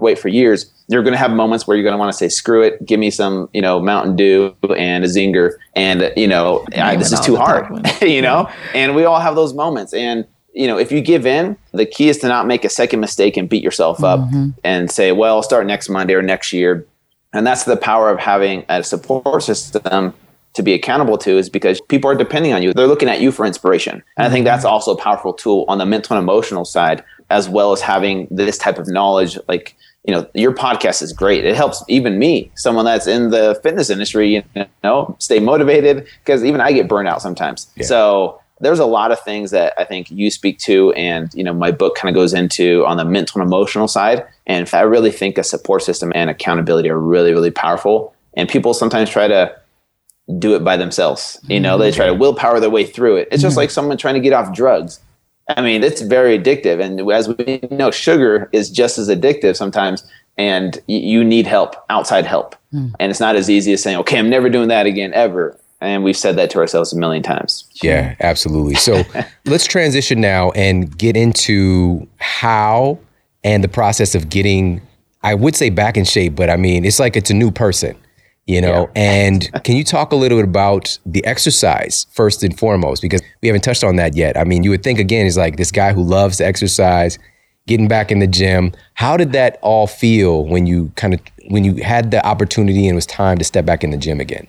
[0.00, 2.28] overweight for years, you're going to have moments where you're going to want to say,
[2.28, 6.66] "Screw it, give me some, you know, Mountain Dew and a zinger," and you know,
[6.76, 8.50] I, this is too hard, you know.
[8.74, 12.08] And we all have those moments, and you know, if you give in, the key
[12.08, 14.48] is to not make a second mistake and beat yourself up mm-hmm.
[14.64, 16.86] and say, well, I'll start next Monday or next year.
[17.32, 20.12] And that's the power of having a support system
[20.54, 22.72] to be accountable to is because people are depending on you.
[22.72, 24.02] They're looking at you for inspiration.
[24.16, 24.72] And I think that's mm-hmm.
[24.72, 28.58] also a powerful tool on the mental and emotional side, as well as having this
[28.58, 29.38] type of knowledge.
[29.46, 31.44] Like, you know, your podcast is great.
[31.44, 36.42] It helps even me, someone that's in the fitness industry, you know, stay motivated because
[36.44, 37.70] even I get burnt out sometimes.
[37.76, 37.86] Yeah.
[37.86, 41.52] So there's a lot of things that I think you speak to, and you know,
[41.52, 44.26] my book kind of goes into on the mental and emotional side.
[44.46, 48.14] And I really think a support system and accountability are really, really powerful.
[48.34, 49.54] And people sometimes try to
[50.38, 51.40] do it by themselves.
[51.48, 53.28] You know, they try to willpower their way through it.
[53.32, 53.60] It's just mm-hmm.
[53.60, 55.00] like someone trying to get off drugs.
[55.56, 60.04] I mean, it's very addictive, and as we know, sugar is just as addictive sometimes.
[60.38, 62.56] And you need help, outside help.
[62.72, 62.94] Mm.
[62.98, 66.04] And it's not as easy as saying, "Okay, I'm never doing that again, ever." And
[66.04, 67.64] we've said that to ourselves a million times.
[67.82, 68.74] Yeah, absolutely.
[68.74, 69.02] So
[69.44, 72.98] let's transition now and get into how
[73.44, 74.82] and the process of getting,
[75.22, 77.96] I would say back in shape, but I mean, it's like it's a new person,
[78.46, 78.90] you know?
[78.94, 79.02] Yeah.
[79.02, 83.02] and can you talk a little bit about the exercise first and foremost?
[83.02, 84.36] Because we haven't touched on that yet.
[84.36, 87.18] I mean, you would think again, he's like this guy who loves to exercise,
[87.66, 88.72] getting back in the gym.
[88.94, 92.92] How did that all feel when you kind of, when you had the opportunity and
[92.92, 94.46] it was time to step back in the gym again?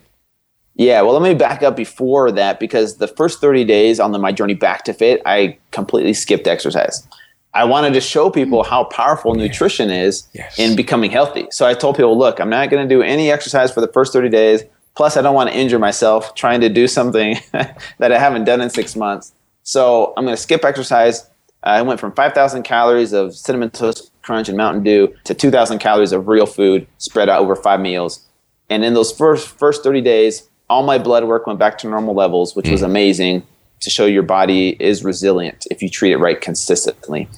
[0.74, 4.18] Yeah, well, let me back up before that because the first 30 days on the,
[4.18, 7.06] my journey back to fit, I completely skipped exercise.
[7.54, 10.58] I wanted to show people how powerful nutrition is yes.
[10.58, 11.48] in becoming healthy.
[11.50, 14.12] So I told people, look, I'm not going to do any exercise for the first
[14.12, 14.62] 30 days.
[14.94, 18.60] Plus, I don't want to injure myself trying to do something that I haven't done
[18.60, 19.32] in six months.
[19.64, 21.28] So I'm going to skip exercise.
[21.62, 26.12] I went from 5,000 calories of cinnamon toast crunch and Mountain Dew to 2,000 calories
[26.12, 28.24] of real food spread out over five meals.
[28.70, 32.14] And in those first first 30 days, all my blood work went back to normal
[32.14, 32.72] levels, which mm.
[32.72, 33.46] was amazing
[33.82, 37.28] to show your body is resilient if you treat it right consistently.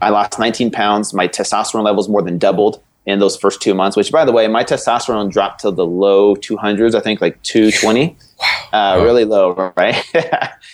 [0.00, 1.14] I lost 19 pounds.
[1.14, 4.48] My testosterone levels more than doubled in those first two months, which, by the way,
[4.48, 8.08] my testosterone dropped to the low 200s, I think like 220.
[8.08, 8.46] Wow.
[8.46, 9.04] Uh, wow.
[9.04, 9.94] Really low, right?
[10.14, 10.24] and,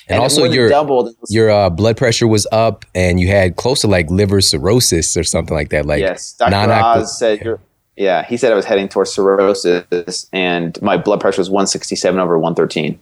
[0.09, 1.15] and, also, your, doubled.
[1.29, 5.25] your uh, blood pressure was up and you had close to like liver cirrhosis or
[5.25, 5.87] something like that.
[5.87, 6.55] Like, yes, Dr.
[6.55, 7.61] Oz said you're
[8.01, 12.39] yeah, he said I was heading towards cirrhosis, and my blood pressure was 167 over
[12.39, 12.99] 113.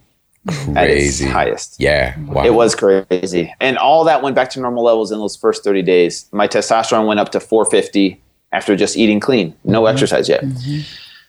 [0.49, 0.77] Crazy.
[0.77, 1.77] At its highest.
[1.79, 2.19] Yeah.
[2.21, 2.45] Wow.
[2.45, 3.55] It was crazy.
[3.61, 6.27] And all that went back to normal levels in those first 30 days.
[6.33, 8.21] My testosterone went up to 450
[8.53, 9.93] after just eating clean, no mm-hmm.
[9.93, 10.43] exercise yet.
[10.43, 10.81] Mm-hmm.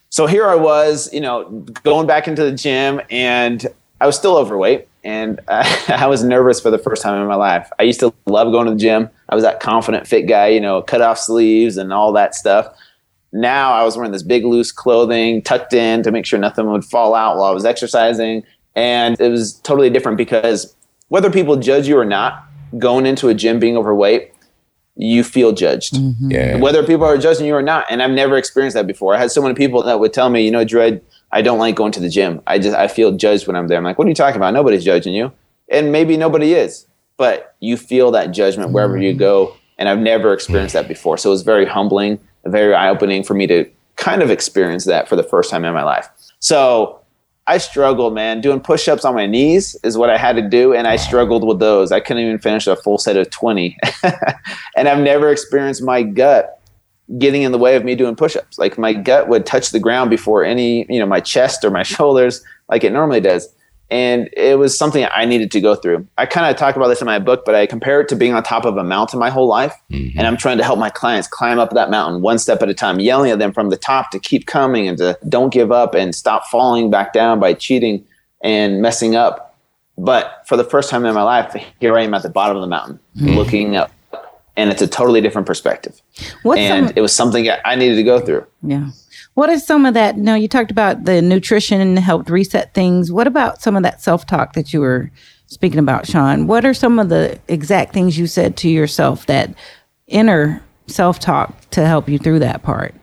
[0.10, 1.50] So here I was, you know,
[1.84, 3.68] going back into the gym, and
[4.02, 4.88] I was still overweight.
[5.04, 7.70] And I, I was nervous for the first time in my life.
[7.78, 9.10] I used to love going to the gym.
[9.28, 12.74] I was that confident, fit guy, you know, cut off sleeves and all that stuff
[13.32, 16.86] now I was wearing this big loose clothing tucked in to make sure nothing would
[16.86, 18.44] fall out while I was exercising.
[18.80, 20.76] And it was totally different because
[21.10, 22.46] whether people judge you or not,
[22.78, 24.32] going into a gym being overweight,
[24.96, 25.94] you feel judged.
[25.94, 26.32] Mm-hmm.
[26.32, 26.58] Yeah.
[26.58, 27.86] Whether people are judging you or not.
[27.90, 29.16] And I've never experienced that before.
[29.16, 31.76] I had so many people that would tell me, you know, Drew, I don't like
[31.76, 32.42] going to the gym.
[32.48, 33.78] I just I feel judged when I'm there.
[33.78, 34.54] I'm like, what are you talking about?
[34.54, 35.32] Nobody's judging you.
[35.70, 36.86] And maybe nobody is.
[37.18, 39.20] But you feel that judgment wherever you mm-hmm.
[39.20, 39.56] go.
[39.78, 41.18] And I've never experienced that before.
[41.18, 45.10] So it was very humbling very eye opening for me to kind of experience that
[45.10, 46.08] for the first time in my life.
[46.40, 46.99] So
[47.50, 48.42] I struggled, man.
[48.42, 50.72] Doing push ups on my knees is what I had to do.
[50.72, 51.92] And I struggled with those.
[51.92, 53.76] I couldn't even finish a full set of 20.
[54.78, 56.62] and I've never experienced my gut
[57.18, 58.60] getting in the way of me doing push ups.
[58.60, 61.82] Like my gut would touch the ground before any, you know, my chest or my
[61.96, 63.50] shoulders, like it normally does
[63.92, 66.08] and it was something I needed to go through.
[66.18, 68.34] I kind of talk about this in my book, but I compare it to being
[68.34, 69.74] on top of a mountain my whole life.
[69.90, 70.18] Mm-hmm.
[70.18, 72.74] And I'm trying to help my clients climb up that mountain one step at a
[72.74, 75.96] time, yelling at them from the top to keep coming and to don't give up
[75.96, 78.06] and stop falling back down by cheating
[78.44, 79.58] and messing up.
[79.98, 82.62] But for the first time in my life, here I am at the bottom of
[82.62, 83.30] the mountain mm-hmm.
[83.30, 83.92] looking up.
[84.56, 86.00] And it's a totally different perspective.
[86.44, 88.46] What's and some- it was something I needed to go through.
[88.62, 88.90] Yeah.
[89.40, 90.18] What is some of that?
[90.18, 93.10] No, you talked about the nutrition helped reset things.
[93.10, 95.12] What about some of that self talk that you were
[95.46, 96.46] speaking about, Shawn?
[96.46, 99.54] What are some of the exact things you said to yourself that
[100.08, 102.94] inner self talk to help you through that part?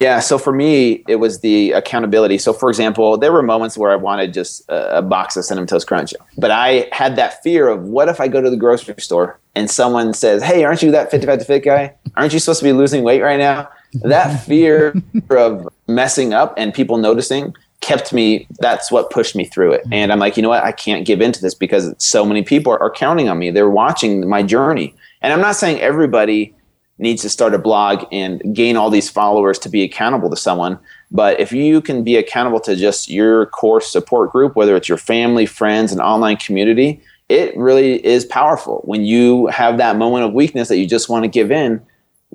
[0.00, 2.38] Yeah, so for me, it was the accountability.
[2.38, 5.68] So, for example, there were moments where I wanted just a, a, box of cinnamon
[5.68, 8.96] toast crunch, but I had that fear of what if I go to the grocery
[8.98, 11.94] store and someone says, "Hey, aren't you that fit to fit to fit guy?
[12.16, 13.68] Aren't you supposed to be losing weight right now?"
[14.02, 14.94] That fear
[15.30, 19.82] of messing up and people noticing kept me that's what pushed me through it.
[19.92, 20.64] And i'm like you know what?
[20.64, 23.50] I can't give into this because so many people are, are counting on me.
[23.50, 24.94] They're watching my journey.
[25.22, 26.54] And i'm not saying everybody
[26.98, 30.78] needs to start a blog and gain all these followers to be accountable to someone
[31.10, 34.98] but if you can be accountable to just your core support group whether it's your
[34.98, 38.82] family friends and online community it really is powerful.
[38.84, 41.84] When you have that moment of weakness that you just want to give in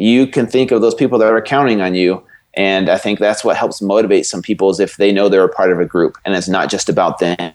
[0.01, 2.23] you can think of those people that are counting on you.
[2.55, 5.47] And i think that's what helps motivate some people is if they know they're a
[5.47, 7.53] part of a group and it's not just about them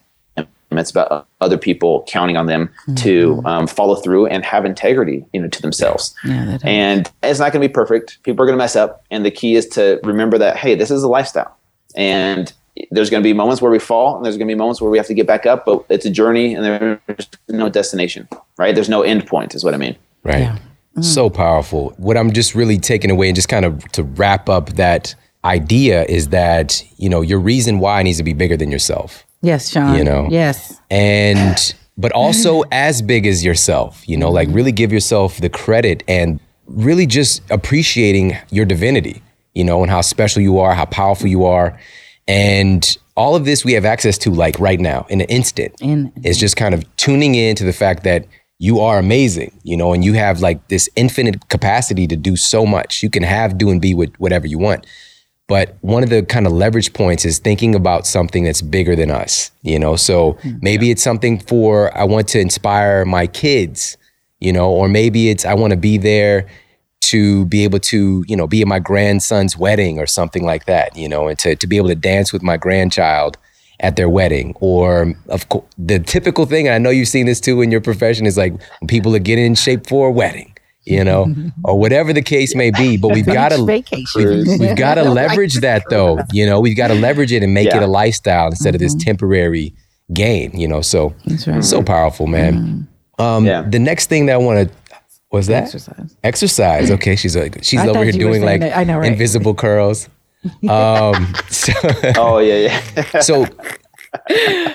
[0.71, 2.95] it's about other people counting on them mm-hmm.
[2.95, 6.13] to um, follow through and have integrity you know to themselves.
[6.25, 8.21] Yeah, and it's not going to be perfect.
[8.23, 9.05] People are going to mess up.
[9.09, 11.55] And the key is to remember that hey this is a lifestyle.
[11.95, 12.51] And
[12.91, 14.91] there's going to be moments where we fall and there's going to be moments where
[14.91, 18.27] we have to get back up but it's a journey and there's no destination
[18.57, 18.75] right?
[18.75, 19.95] There's no end point is what i mean.
[20.23, 20.41] Right.
[20.41, 20.57] Yeah.
[20.97, 21.03] Mm.
[21.03, 21.93] so powerful.
[21.97, 25.13] What i'm just really taking away and just kind of to wrap up that
[25.45, 29.23] idea is that you know your reason why needs to be bigger than yourself.
[29.41, 29.95] Yes Shawn.
[29.95, 30.27] You know?
[30.29, 30.79] Yes.
[30.89, 36.03] And but also as big as yourself you know like really give yourself the credit
[36.07, 39.21] and really just appreciating your divinity
[39.53, 41.79] you know and how special you are how powerful you are.
[42.27, 45.75] And all of this we have access to like right now in an instant.
[45.79, 48.25] In, it's just kind of tuning in to the fact that
[48.59, 52.65] you are amazing, you know, and you have like this infinite capacity to do so
[52.65, 53.03] much.
[53.03, 54.85] You can have, do, and be with whatever you want.
[55.47, 59.11] But one of the kind of leverage points is thinking about something that's bigger than
[59.11, 59.95] us, you know.
[59.95, 60.57] So hmm.
[60.61, 63.95] maybe it's something for I want to inspire my kids,
[64.39, 66.47] you know, or maybe it's I want to be there
[67.01, 70.97] to be able to, you know, be at my grandson's wedding or something like that,
[70.97, 73.37] you know, and to, to be able to dance with my grandchild
[73.79, 74.55] at their wedding.
[74.59, 77.81] Or of course, the typical thing, and I know you've seen this too in your
[77.81, 78.53] profession, is like
[78.87, 82.71] people are getting in shape for a wedding, you know, or whatever the case may
[82.71, 82.97] be.
[82.97, 86.87] But we've got to we've, we've got to leverage that though, you know, we've got
[86.87, 87.77] to leverage it and make yeah.
[87.77, 88.75] it a lifestyle instead mm-hmm.
[88.75, 89.05] of this mm-hmm.
[89.05, 89.73] temporary
[90.13, 90.81] gain, you know.
[90.81, 91.13] So
[91.45, 91.63] right.
[91.63, 92.53] so powerful, man.
[92.53, 93.21] Mm-hmm.
[93.21, 93.63] Um, yeah.
[93.63, 94.75] The next thing that I want to
[95.31, 95.63] was that?
[95.63, 96.15] Exercise.
[96.23, 96.91] Exercise.
[96.91, 99.11] Okay, she's like she's I over here doing like I know, right?
[99.11, 100.09] invisible curls.
[100.69, 101.73] Um, so,
[102.17, 103.19] oh yeah, yeah.
[103.21, 103.45] so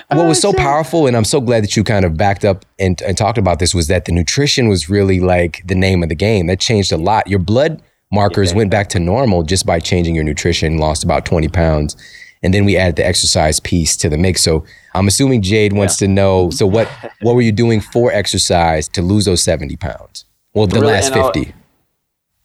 [0.09, 2.65] what was so oh, powerful, and I'm so glad that you kind of backed up
[2.79, 6.09] and, and talked about this, was that the nutrition was really like the name of
[6.09, 6.47] the game.
[6.47, 7.27] That changed a lot.
[7.27, 8.57] Your blood markers yeah.
[8.57, 10.77] went back to normal just by changing your nutrition.
[10.77, 11.95] Lost about 20 pounds,
[12.41, 14.43] and then we added the exercise piece to the mix.
[14.43, 16.07] So I'm assuming Jade wants yeah.
[16.07, 16.49] to know.
[16.51, 16.87] So what
[17.21, 20.25] what were you doing for exercise to lose those 70 pounds?
[20.53, 21.47] Well, the really, last 50.
[21.47, 21.62] I'll,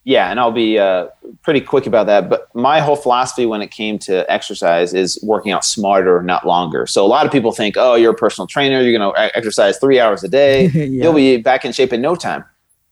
[0.09, 1.09] yeah, and I'll be uh,
[1.43, 2.31] pretty quick about that.
[2.31, 6.87] But my whole philosophy when it came to exercise is working out smarter, not longer.
[6.87, 9.77] So a lot of people think, oh, you're a personal trainer, you're going to exercise
[9.79, 11.05] three hours a day, yeah.
[11.05, 12.43] you'll be back in shape in no time.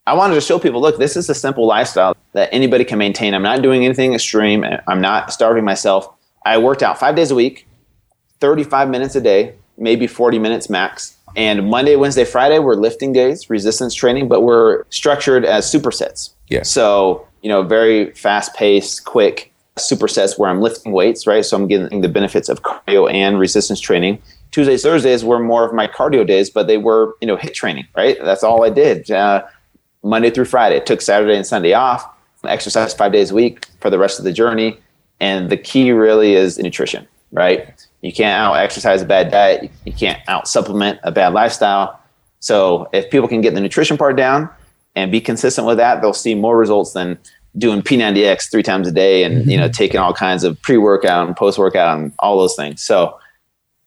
[0.07, 3.33] I wanted to show people, look, this is a simple lifestyle that anybody can maintain.
[3.33, 4.63] I'm not doing anything extreme.
[4.87, 6.07] I'm not starving myself.
[6.45, 7.67] I worked out five days a week,
[8.41, 11.17] 35 minutes a day, maybe 40 minutes max.
[11.35, 16.33] And Monday, Wednesday, Friday were lifting days, resistance training, but we're structured as supersets.
[16.49, 16.63] Yeah.
[16.63, 21.45] So, you know, very fast paced, quick supersets where I'm lifting weights, right?
[21.45, 24.21] So I'm getting the benefits of cardio and resistance training.
[24.51, 27.87] Tuesdays, Thursdays were more of my cardio days, but they were, you know, HIIT training,
[27.95, 28.17] right?
[28.23, 29.11] That's all I did.
[29.11, 29.45] Uh,
[30.03, 30.81] Monday through Friday.
[30.81, 32.09] Took Saturday and Sunday off.
[32.45, 34.79] Exercise five days a week for the rest of the journey.
[35.21, 37.87] And the key really is nutrition, right?
[38.03, 39.71] You can't out exercise a bad diet.
[39.85, 42.01] You can't out supplement a bad lifestyle.
[42.41, 44.49] So if people can get the nutrition part down
[44.97, 47.19] and be consistent with that, they'll see more results than
[47.57, 49.51] doing P90X three times a day and mm-hmm.
[49.51, 52.83] you know taking all kinds of pre-workout and post-workout and all those things.
[52.83, 53.19] So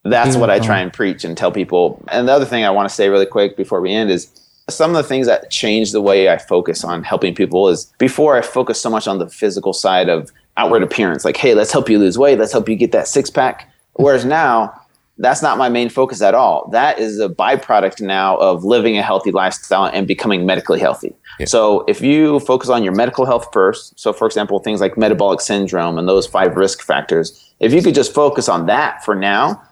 [0.04, 2.02] that's what I try and preach and tell people.
[2.08, 4.30] And the other thing I want to say really quick before we end is
[4.68, 8.36] some of the things that changed the way I focus on helping people is before
[8.36, 11.88] I focused so much on the physical side of outward appearance, like, hey, let's help
[11.88, 13.70] you lose weight, let's help you get that six pack.
[13.94, 14.79] Whereas now,
[15.20, 16.68] that's not my main focus at all.
[16.72, 21.14] That is a byproduct now of living a healthy lifestyle and becoming medically healthy.
[21.38, 21.46] Yeah.
[21.46, 25.42] So if you focus on your medical health first, so for example, things like metabolic
[25.42, 29.62] syndrome and those five risk factors, if you could just focus on that for now,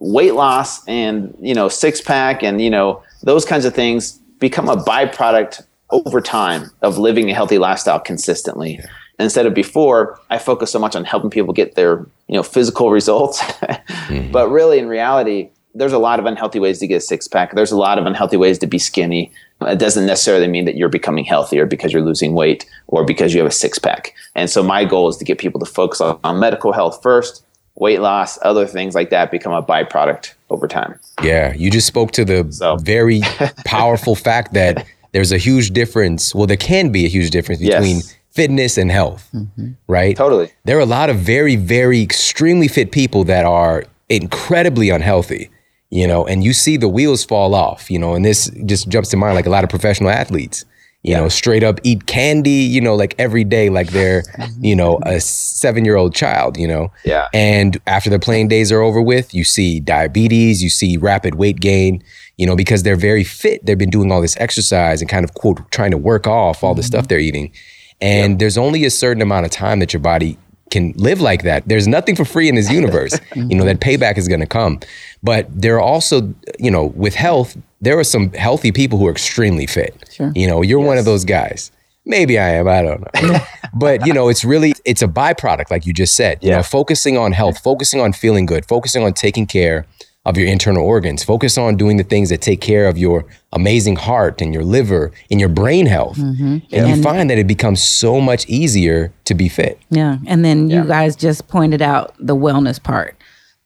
[0.00, 4.68] weight loss and you know six pack and you know those kinds of things become
[4.68, 8.74] a byproduct over time of living a healthy lifestyle consistently.
[8.74, 8.86] Yeah
[9.18, 12.90] instead of before i focus so much on helping people get their you know physical
[12.98, 13.40] results.
[13.40, 14.32] Mm-hmm.
[14.32, 17.54] but really in reality there's a lot of unhealthy ways to get a six pack.
[17.54, 19.30] There's a lot of unhealthy ways to be skinny.
[19.60, 23.40] It doesn't necessarily mean that you're becoming healthier because you're losing weight or because you
[23.40, 24.14] have a six pack.
[24.34, 27.44] And so my goal is to get people to focus on, on medical health first
[27.76, 30.98] weight loss other things like that become a byproduct over time.
[31.22, 32.76] Yeah you just spoke to the so.
[32.76, 33.20] very
[33.64, 36.34] powerful fact that there's a huge difference.
[36.34, 39.72] Well there can be a huge difference between yes fitness and health, mm-hmm.
[39.88, 40.16] right?
[40.16, 40.52] Totally.
[40.62, 45.50] There are a lot of very, very extremely fit people that are incredibly unhealthy,
[45.90, 49.08] you know, and you see the wheels fall off, you know, and this just jumps
[49.10, 50.64] to mind like a lot of professional athletes,
[51.02, 54.22] you know, straight up eat candy, you know, like every day, like they're,
[54.60, 56.92] you know, a seven year old child, you know.
[57.04, 57.26] Yeah.
[57.34, 61.58] And after their playing days are over with, you see diabetes, you see rapid weight
[61.58, 62.04] gain,
[62.36, 63.66] you know, because they're very fit.
[63.66, 66.76] They've been doing all this exercise and kind of quote trying to work off all
[66.76, 67.08] the stuff mm-hmm.
[67.08, 67.52] they're eating.
[68.00, 70.38] And there's only a certain amount of time that your body
[70.70, 71.66] can live like that.
[71.66, 73.18] There's nothing for free in this universe.
[73.34, 74.80] you know, that payback is going to come.
[75.22, 79.10] But there are also, you know, with health, there are some healthy people who are
[79.10, 79.94] extremely fit.
[80.12, 80.30] Sure.
[80.34, 81.72] You know, you're one of those guys.
[82.04, 83.38] Maybe I am, I don't know.
[83.74, 86.38] but, you know, it's really it's a byproduct like you just said.
[86.42, 86.56] You Yeah.
[86.58, 89.84] know, focusing on health, focusing on feeling good, focusing on taking care
[90.28, 93.24] of your internal organs, focus on doing the things that take care of your
[93.54, 96.18] amazing heart and your liver and your brain health.
[96.18, 96.58] Mm-hmm.
[96.70, 99.80] And you find that it becomes so much easier to be fit.
[99.88, 100.18] Yeah.
[100.26, 103.16] And then you guys just pointed out the wellness part,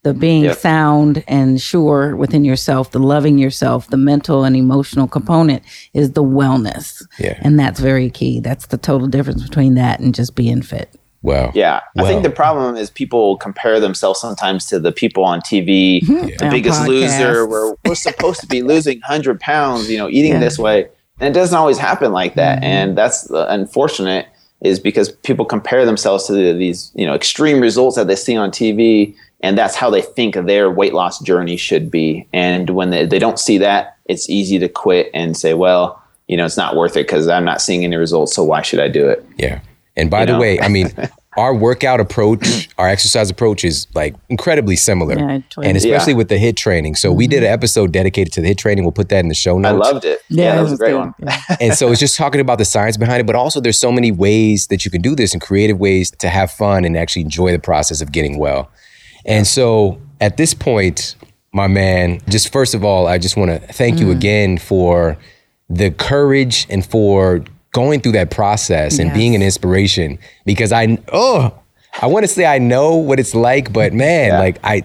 [0.04, 0.58] the being Yep.
[0.58, 6.22] sound and sure within yourself, the loving yourself, the mental and emotional component is the
[6.22, 7.04] wellness.
[7.18, 7.40] Yeah.
[7.42, 8.38] And that's very key.
[8.38, 10.94] That's the total difference between that and just being fit.
[11.22, 11.52] Wow.
[11.54, 16.00] Yeah, I think the problem is people compare themselves sometimes to the people on TV,
[16.02, 16.26] mm-hmm.
[16.26, 20.32] the On Biggest Loser, where we're supposed to be losing hundred pounds, you know, eating
[20.32, 20.40] Yeah.
[20.40, 20.88] this way,
[21.20, 22.64] and it doesn't always happen like that, mm-hmm.
[22.64, 24.26] and that's the unfortunate.
[24.62, 28.36] Is because people compare themselves to the, these, you know, extreme results that they see
[28.36, 32.28] on TV, and that's how they think their weight loss journey should be.
[32.32, 36.36] And when they, they don't see that, it's easy to quit and say, well, you
[36.36, 38.86] know, it's not worth it because I'm not seeing any results, so why should I
[38.86, 39.26] do it?
[39.36, 39.60] Yeah.
[39.96, 40.40] And by You the know?
[40.40, 40.90] way, I mean,
[41.36, 45.18] our workout approach, our exercise approach is like incredibly similar.
[45.18, 45.68] Yeah, twins.
[45.68, 46.18] and especially Yeah.
[46.18, 46.94] with the HIIT training.
[46.96, 47.54] So we did an mm-hmm.
[47.54, 48.84] episode dedicated to the HIIT training.
[48.84, 49.86] We'll put that in the show notes.
[49.86, 50.20] I loved it.
[50.28, 50.98] Yeah, that was a great good.
[50.98, 51.14] one.
[51.60, 54.12] And so it's just talking about the science behind it, but also there's so many
[54.12, 57.52] ways that you can do this and creative ways to have fun and actually enjoy
[57.52, 58.70] the process of getting well.
[59.24, 61.16] And so at this point,
[61.52, 64.12] my man, just first of all, I just want to thank you mm.
[64.12, 65.18] again for
[65.68, 69.16] the courage and for going through that process and Yes.
[69.16, 71.52] being an inspiration because I oh
[72.00, 74.38] I want to say I know what it's like, but man, Yeah.
[74.38, 74.82] like I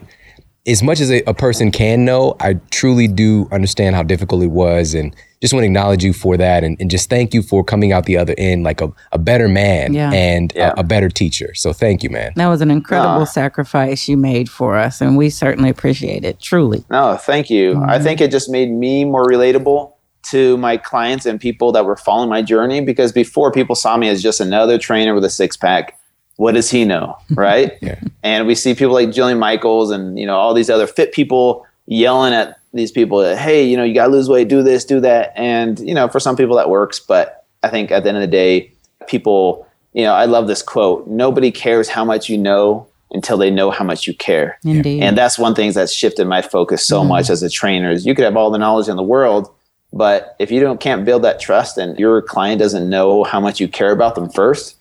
[0.65, 4.51] as much as a, a person can know, I truly do understand how difficult it
[4.51, 7.63] was and just want to acknowledge you for that and, and just thank you for
[7.63, 10.11] coming out the other end like a, a better man Yeah.
[10.11, 10.73] and Yeah.
[10.75, 11.53] A, a better teacher.
[11.55, 12.33] So thank you, man.
[12.35, 13.25] That was an incredible Ah.
[13.25, 16.41] sacrifice you made for us, and we certainly appreciate it.
[16.41, 16.83] Truly.
[16.89, 17.81] No, thank you.
[17.88, 19.93] I think it just made me more relatable
[20.24, 24.09] to my clients and people that were following my journey because before people saw me
[24.09, 25.97] as just another trainer with a six pack.
[26.36, 27.18] What does he know?
[27.32, 27.74] Right.
[27.82, 27.99] Yeah.
[28.24, 31.65] And we see people like Jillian Michaels and, you know, all these other fit people
[31.88, 34.86] yelling at these people that, hey, you know, you got to lose weight, do this,
[34.86, 35.34] do that.
[35.36, 36.99] And, you know, for some people that works.
[36.99, 38.72] But I think at the end of the day,
[39.07, 43.49] people, you know, I love this quote nobody cares how much you know until they
[43.49, 44.57] know how much you care.
[44.63, 45.01] Indeed.
[45.01, 47.07] And that's one thing that's shifted my focus so mm.
[47.07, 49.49] much as a trainer is you could have all the knowledge in the world,
[49.93, 53.59] but if you don't can't build that trust and your client doesn't know how much
[53.59, 54.75] you care about them first,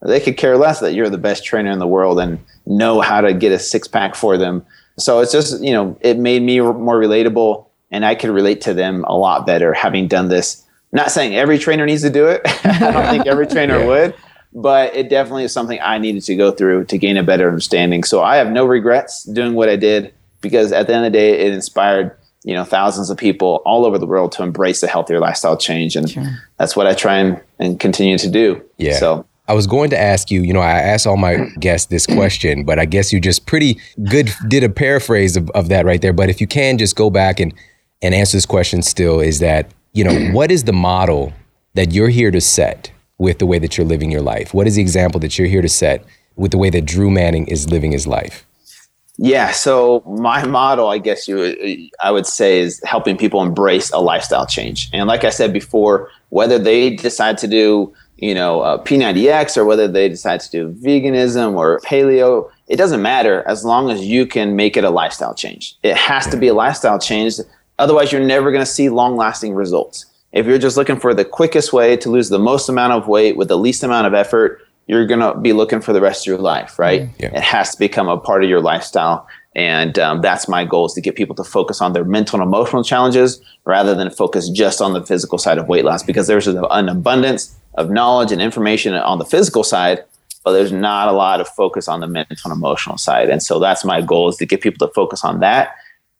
[0.00, 3.20] they could care less that you're the best trainer in the world and know how
[3.20, 4.64] to get a six pack for them.
[4.98, 8.74] So it's just, you know, it made me more relatable and I could relate to
[8.74, 10.64] them a lot better having done this.
[10.92, 12.42] Not saying every trainer needs to do it.
[12.64, 13.86] I don't think every trainer Yeah.
[13.86, 14.14] would,
[14.52, 18.04] but it definitely is something I needed to go through to gain a better understanding.
[18.04, 21.18] So I have no regrets doing what I did because at the end of the
[21.18, 24.86] day, it inspired you know thousands of people all over the world to embrace a
[24.86, 26.14] healthier lifestyle change, and
[26.58, 28.62] that's what I try and, and continue to do.
[28.78, 28.96] Yeah.
[28.96, 32.06] So I was going to ask you, you know, I asked all my guests this
[32.06, 33.78] question, but I guess you just pretty
[34.08, 36.12] good did a paraphrase of, of that right there.
[36.12, 37.52] But if you can just go back and,
[38.00, 41.32] and answer this question still, is that, you know, what is the model
[41.74, 44.54] that you're here to set with the way that you're living your life?
[44.54, 46.04] What is the example that you're here to set
[46.36, 48.46] with the way that Drew Manning is living his life?
[49.18, 49.50] Yeah.
[49.50, 54.46] So my model, I guess you, I would say, is helping people embrace a lifestyle
[54.46, 54.88] change.
[54.92, 59.64] And like I said before, whether they decide to do, you know, uh, P90X or
[59.64, 64.24] whether they decide to do veganism or paleo, it doesn't matter as long as you
[64.26, 65.76] can make it a lifestyle change.
[65.82, 67.34] It has to be a lifestyle change.
[67.78, 70.06] Otherwise, you're never going to see long lasting results.
[70.32, 73.36] If you're just looking for the quickest way to lose the most amount of weight
[73.36, 76.26] with the least amount of effort, you're going to be looking for the rest of
[76.26, 77.08] your life, right?
[77.18, 77.36] Yeah.
[77.36, 79.26] It has to become a part of your lifestyle.
[79.54, 82.46] And um, that's my goal is to get people to focus on their mental and
[82.46, 86.46] emotional challenges rather than focus just on the physical side of weight loss because there's
[86.46, 90.04] an abundance of knowledge and information on the physical side,
[90.44, 93.28] but there's not a lot of focus on the mental and emotional side.
[93.28, 95.74] And so that's my goal is to get people to focus on that,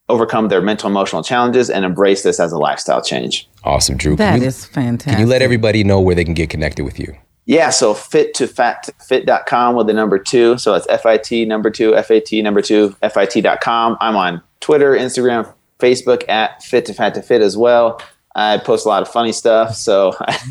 [0.09, 3.49] overcome their mental and emotional challenges, and embrace this as a lifestyle change.
[3.63, 4.15] Awesome, Drew.
[4.15, 5.13] That you, is fantastic.
[5.13, 7.15] can you let everybody know where they can get connected with you?
[7.45, 10.57] Yeah, so fit to fat fit.com with the number two.
[10.57, 13.97] So it's FIT number two, FAT number two, FIT.com.
[13.99, 18.01] I'm on Twitter, Instagram, Facebook at Fit2Fat2Fit as well.
[18.35, 20.11] I post a lot of funny stuff, so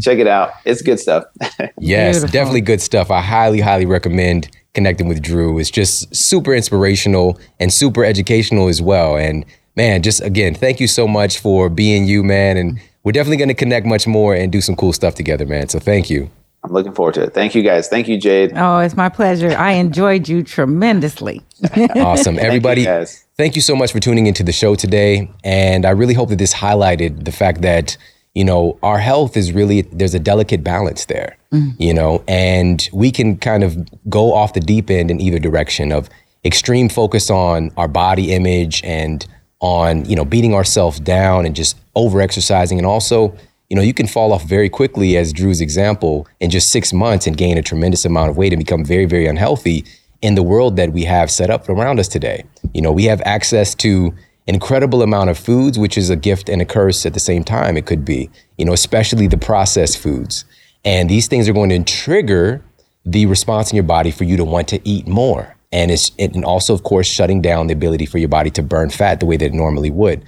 [0.00, 0.52] check it out.
[0.64, 1.24] It's good stuff.
[1.78, 2.28] yes, Beautiful.
[2.28, 3.10] definitely good stuff.
[3.10, 5.58] I highly, highly recommend connecting with Drew.
[5.58, 9.16] It's just super inspirational and super educational as well.
[9.16, 12.56] And man, just again, thank you so much for being you, man.
[12.56, 15.66] And we're definitely going to connect much more and do some cool stuff together, man.
[15.70, 16.30] So thank you.
[16.62, 17.32] I'm looking forward to it.
[17.32, 17.88] Thank you guys.
[17.88, 18.52] Thank you, Jade.
[18.54, 19.48] Oh, it's my pleasure.
[19.56, 21.40] I enjoyed you tremendously.
[21.96, 22.38] Awesome.
[22.38, 23.24] Everybody, Thank you, guys.
[23.38, 25.30] thank you so much for tuning into the show today.
[25.42, 27.96] And I really hope that this highlighted the fact that,
[28.34, 31.72] you know, our health is really, there's a delicate balance there, mm.
[31.78, 35.92] you know, and we can kind of go off the deep end in either direction
[35.92, 36.10] of
[36.44, 39.26] extreme focus on our body image and
[39.60, 42.78] on, you know, beating ourselves down and just over exercising.
[42.78, 43.36] And also,
[43.68, 47.26] you know, you can fall off very quickly, as Drew's example, in just six months
[47.26, 49.84] and gain a tremendous amount of weight and become very, very unhealthy
[50.22, 52.44] in the world that we have set up around us today.
[52.72, 54.14] You know, we have access to
[54.46, 57.76] incredible amount of foods, which is a gift and a curse at the same time.
[57.76, 60.44] It could be, you know, especially the processed foods.
[60.84, 62.64] And these things are going to trigger
[63.04, 65.54] the response in your body for you to want to eat more.
[65.70, 68.90] And it's and also, of course, shutting down the ability for your body to burn
[68.90, 70.24] fat the way that it normally would.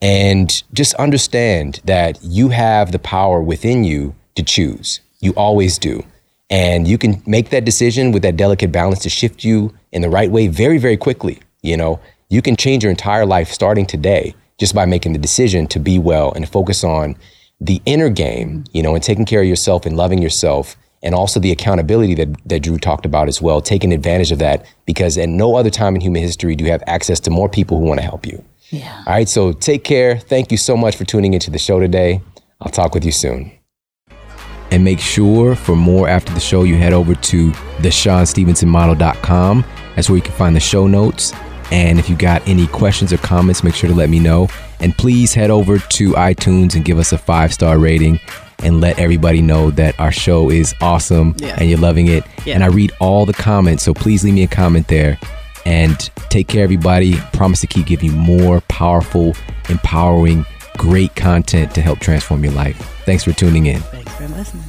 [0.00, 5.00] And just understand that you have the power within you to choose.
[5.20, 6.04] You always do.
[6.50, 10.08] And you can make that decision with that delicate balance to shift you in the
[10.08, 11.40] right way very, very quickly.
[11.62, 15.66] You know, you can change your entire life starting today just by making the decision
[15.68, 17.16] to be well and focus on
[17.60, 20.76] the inner game, you know, and taking care of yourself and loving yourself.
[21.02, 24.66] And also the accountability that, that Drew talked about as well, taking advantage of that
[24.84, 27.78] because at no other time in human history do you have access to more people
[27.78, 28.44] who want to help you.
[28.70, 29.04] Yeah.
[29.06, 30.18] All right, so take care.
[30.18, 32.20] Thank you so much for tuning into the show today.
[32.60, 33.52] I'll talk with you soon.
[34.70, 39.64] And make sure for more after the show, you head over to the ShawnStevensonModel.com.
[39.96, 41.32] That's where you can find the show notes.
[41.70, 44.48] And if you got any questions or comments, make sure to let me know.
[44.80, 48.20] And please head over to iTunes and give us a five star rating
[48.62, 51.56] and let everybody know that our show is awesome Yeah.
[51.58, 52.24] and you're loving it.
[52.44, 52.54] Yeah.
[52.54, 55.18] And I read all the comments, so please leave me a comment there.
[55.66, 55.98] And
[56.30, 57.16] take care, everybody.
[57.32, 59.34] Promise to keep giving you more powerful,
[59.68, 60.46] empowering,
[60.78, 62.76] great content to help transform your life.
[63.04, 63.80] Thanks for tuning in.
[63.80, 64.64] Thanks for listening.